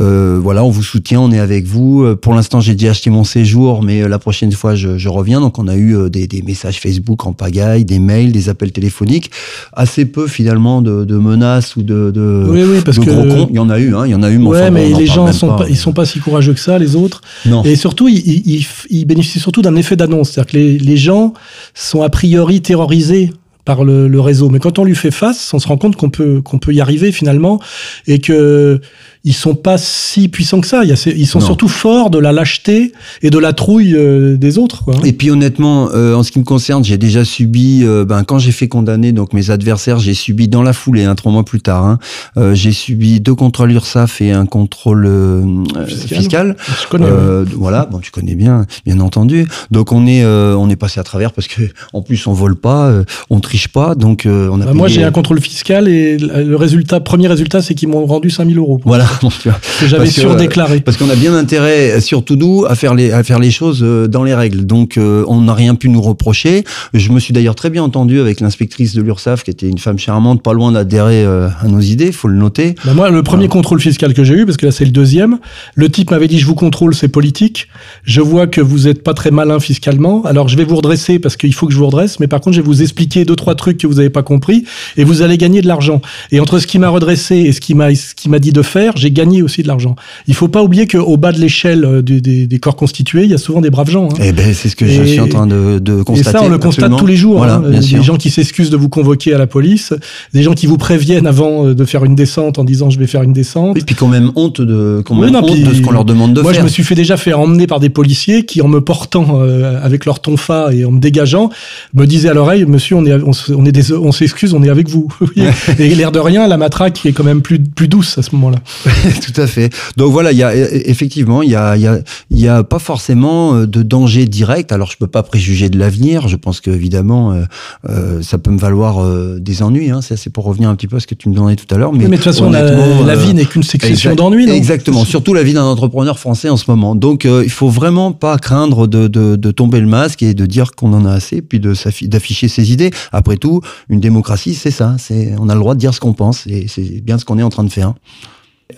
[0.04, 2.02] euh, voilà, on vous soutient, on est avec vous.
[2.04, 5.08] Euh, Pour l'instant, j'ai déjà acheté mon séjour, mais euh, la prochaine fois, je, je
[5.08, 5.40] reviens.
[5.40, 9.30] Donc, on a eu des, des messages Facebook en pagaille, des mails, des appels téléphoniques,
[9.72, 13.22] assez peu finalement de, de menaces ou de, de, oui oui parce de que gros
[13.24, 13.46] cons.
[13.50, 14.38] Il y en a eu, hein, il y en a eu.
[14.38, 15.58] Mais ouais enfin, mais les gens sont pas.
[15.58, 17.62] pas, ils sont pas si courageux que ça les autres Non.
[17.64, 20.30] Et surtout, ils, ils- ils- ils bénéficient surtout d'un effet d'annonce.
[20.30, 21.32] C'est-à-dire que les, les gens
[21.74, 23.30] sont a priori terrorisés
[23.64, 24.50] par le, le réseau.
[24.50, 26.82] Mais quand on lui fait face, on se rend compte qu'on peut, qu'on peut y
[26.82, 27.60] arriver finalement
[28.06, 28.80] et que
[29.26, 30.84] ils sont pas si puissants que ça.
[30.84, 31.46] Il y a ces- Ils sont Non.
[31.46, 34.84] surtout forts de la lâcheté et de la trouille euh, des autres.
[34.84, 34.94] Quoi.
[35.04, 38.38] Et puis honnêtement, euh, en ce qui me concerne, j'ai déjà subi, euh, ben, quand
[38.38, 41.60] j'ai fait condamner donc mes adversaires, j'ai subi dans la foulée, hein, trois mois plus
[41.62, 41.98] tard, hein,
[42.36, 45.42] euh, j'ai subi deux contrôles URSAF et un contrôle euh,
[45.86, 46.18] Fiscal.
[46.18, 46.56] fiscal.
[46.82, 47.06] Je connais.
[47.06, 47.10] ouais.
[47.12, 49.46] Euh, voilà, bon, tu connais bien, bien entendu.
[49.70, 51.62] Donc on est, euh, on est passé à travers parce que
[51.94, 54.66] en plus on vole pas, euh, on triche pas, donc euh, on a.
[54.66, 58.04] Bah, moi, payé- j'ai un contrôle fiscal et le résultat, premier résultat, c'est qu'ils m'ont
[58.04, 58.80] rendu 5000 euros.
[58.84, 59.06] Voilà,
[59.40, 59.58] tu vois.
[59.80, 60.80] Que j'avais surdéclaré.
[60.80, 64.06] Parce qu'on a bien intérêt, surtout nous, à faire les, à faire les choses euh,
[64.06, 64.66] dans les règles.
[64.66, 66.64] Donc, euh, on n'a rien pu nous reprocher.
[66.92, 69.98] Je me suis d'ailleurs très bien entendu avec l'inspectrice de l'URSSAF, qui était une femme
[69.98, 72.74] charmante, pas loin d'adhérer euh, à nos idées, faut le noter.
[72.84, 75.38] Bah moi, le premier contrôle fiscal que j'ai eu, parce que là c'est le deuxième,
[75.74, 77.68] le type m'avait dit je vous contrôle, c'est politique.
[78.04, 81.36] Je vois que vous êtes pas très malin fiscalement, alors je vais vous redresser parce
[81.36, 83.54] qu'il faut que je vous redresse, mais par contre je vais vous expliquer deux trois
[83.54, 84.64] trucs que vous avez pas compris
[84.96, 86.00] et vous allez gagner de l'argent.
[86.32, 88.62] Et entre ce qui m'a redressé et ce qui m'a ce qui m'a dit de
[88.62, 89.96] faire, j'ai gagné aussi de l'argent.
[90.26, 93.34] Il faut pas oublier qu'au bas de l'échelle euh, des, des corps constitués, il y
[93.34, 94.08] a souvent des braves gens.
[94.10, 94.16] hein.
[94.22, 96.38] Eh ben, c'est ce que je suis en train de, de Et constater.
[96.38, 96.96] ça, on le constate absolument.
[96.96, 97.36] tous les jours.
[97.38, 97.68] Voilà, hein.
[97.68, 98.02] bien des sûr.
[98.02, 99.92] gens qui s'excusent de vous convoquer à la police,
[100.32, 103.06] des gens qui vous préviennent avant euh, de faire une descente en disant je vais
[103.06, 103.76] faire une descente.
[103.76, 105.92] Et puis quand même honte de, quand Oui, même non, honte puis- de ce qu'on
[105.92, 106.60] leur demande de Moi, faire.
[106.62, 109.78] je me suis fait déjà faire emmener par des policiers qui, en me portant euh,
[109.82, 111.50] avec leur tonfa et en me dégageant,
[111.92, 113.14] me disaient à l'oreille, monsieur, on est,
[113.54, 115.08] on, est des, on s'excuse, on est avec vous.
[115.78, 118.58] Et l'air de rien, la matraque est quand même plus, plus douce à ce moment-là.
[119.32, 119.70] Tout à fait.
[119.96, 121.98] Donc voilà, il y a e- effectivement, il y a, il y a,
[122.30, 124.72] il y a pas forcément euh, de danger direct.
[124.72, 126.28] Alors je peux pas préjuger de l'avenir.
[126.28, 127.44] Je pense que évidemment, euh,
[127.88, 129.90] euh, ça peut me valoir euh, des ennuis.
[129.90, 130.00] Hein.
[130.02, 131.78] Ça, c'est pour revenir un petit peu à ce que tu me demandais tout à
[131.78, 131.92] l'heure.
[131.92, 134.54] Mais, Mais, de toute façon, la, euh, vie n'est qu'une succession exact- d'ennuis, non?
[134.54, 135.04] Exactement.
[135.04, 136.94] Surtout la vie d'un entrepreneur français en ce moment.
[136.94, 140.46] Donc euh, il faut vraiment pas craindre de, de, de tomber le masque et de
[140.46, 141.74] dire qu'on en a assez, puis de
[142.08, 142.90] d'afficher ses idées.
[143.12, 144.96] Après tout, une démocratie, c'est ça.
[144.98, 147.38] C'est on a le droit de dire ce qu'on pense et c'est bien ce qu'on
[147.38, 147.94] est en train de faire.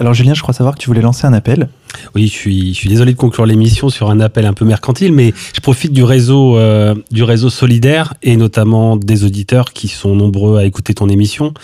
[0.01, 1.69] Alors Julien, je crois savoir que tu voulais lancer un appel.
[2.15, 5.13] Oui, je suis, je suis désolé de conclure l'émission sur un appel un peu mercantile,
[5.13, 10.15] mais je profite du réseau, euh, du réseau solidaire et notamment des auditeurs qui sont
[10.15, 11.55] nombreux à écouter ton émission.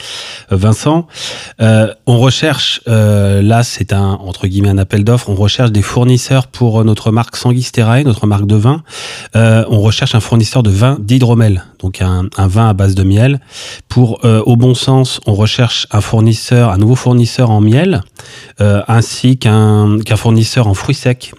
[0.51, 1.07] Euh, Vincent,
[1.61, 6.47] euh, on recherche, là c'est un entre guillemets un appel d'offres, on recherche des fournisseurs
[6.47, 8.83] pour notre marque Sanguisterae, notre marque de vin.
[9.35, 13.41] On recherche un fournisseur de vin d'hydromel, donc un, un vin à base de miel.
[13.89, 18.03] Pour au bon sens, on recherche un fournisseur, un nouveau fournisseur en miel,
[18.59, 21.33] ainsi qu'un fournisseur en fruits secs.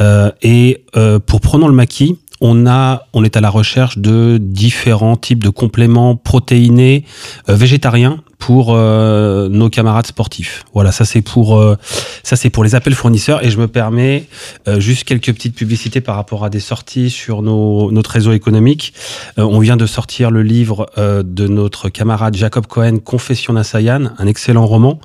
[0.00, 4.38] Euh, et euh, pour Prenons le maquis, on, a, on est à la recherche de
[4.40, 7.04] différents types de compléments protéinés
[7.48, 10.64] euh, végétariens pour euh, nos camarades sportifs.
[10.72, 11.76] Voilà, ça c'est pour euh,
[12.22, 14.24] ça c'est pour les appels fournisseurs et je me permets
[14.68, 18.94] euh, juste quelques petites publicités par rapport à des sorties sur nos, notre réseau économique.
[19.38, 23.64] Euh, on vient de sortir le livre euh, de notre camarade Jacob Cohen, Confession d'un
[23.64, 25.00] Saiyan, un excellent roman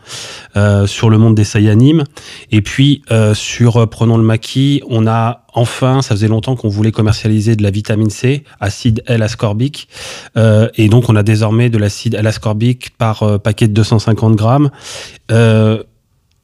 [0.56, 2.04] euh, sur le monde des Saiyanimes.
[2.52, 3.02] Et puis
[3.34, 7.72] sur Prenons le maquis, on a enfin, ça faisait longtemps qu'on voulait commercialiser de la
[7.72, 9.88] vitamine C, acide L-ascorbique,
[10.38, 14.70] euh, et donc on a désormais de l'acide L-ascorbique par euh, paquet de 250 grammes.
[15.32, 15.84] Euh,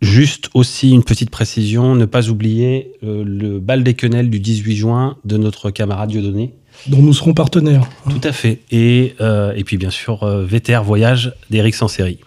[0.02, 4.74] Juste aussi une petite précision, ne pas oublier euh, le bal des quenelles du 18
[4.78, 6.54] juin de notre camarade Dieudonné.
[6.88, 7.86] dont nous serons partenaires.
[8.10, 8.62] Tout à fait.
[8.72, 12.18] Et, euh, et puis bien sûr, euh, VTR Voyage d'Éric Sanséry.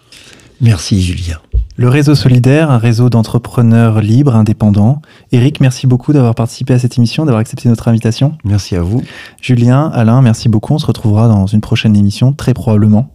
[0.61, 1.39] Merci Julien.
[1.75, 5.01] Le réseau solidaire, un réseau d'entrepreneurs libres, indépendants.
[5.31, 8.37] Eric, merci beaucoup d'avoir participé à cette émission, d'avoir accepté notre invitation.
[8.43, 9.01] Merci à vous.
[9.41, 10.75] Julien, Alain, merci beaucoup.
[10.75, 13.11] On se retrouvera dans une prochaine émission, très probablement.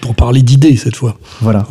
[0.00, 1.18] Pour parler d'idées cette fois.
[1.42, 1.66] Voilà.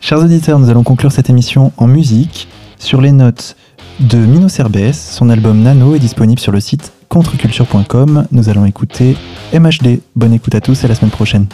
[0.00, 3.56] Chers auditeurs, nous allons conclure cette émission en musique sur les notes
[4.00, 4.92] de Mino Cerbès.
[4.92, 8.26] Son album Nano est disponible sur le site contreculture.com.
[8.32, 9.16] Nous allons écouter
[9.52, 10.00] MHD.
[10.14, 11.46] Bonne écoute à tous et à la semaine prochaine.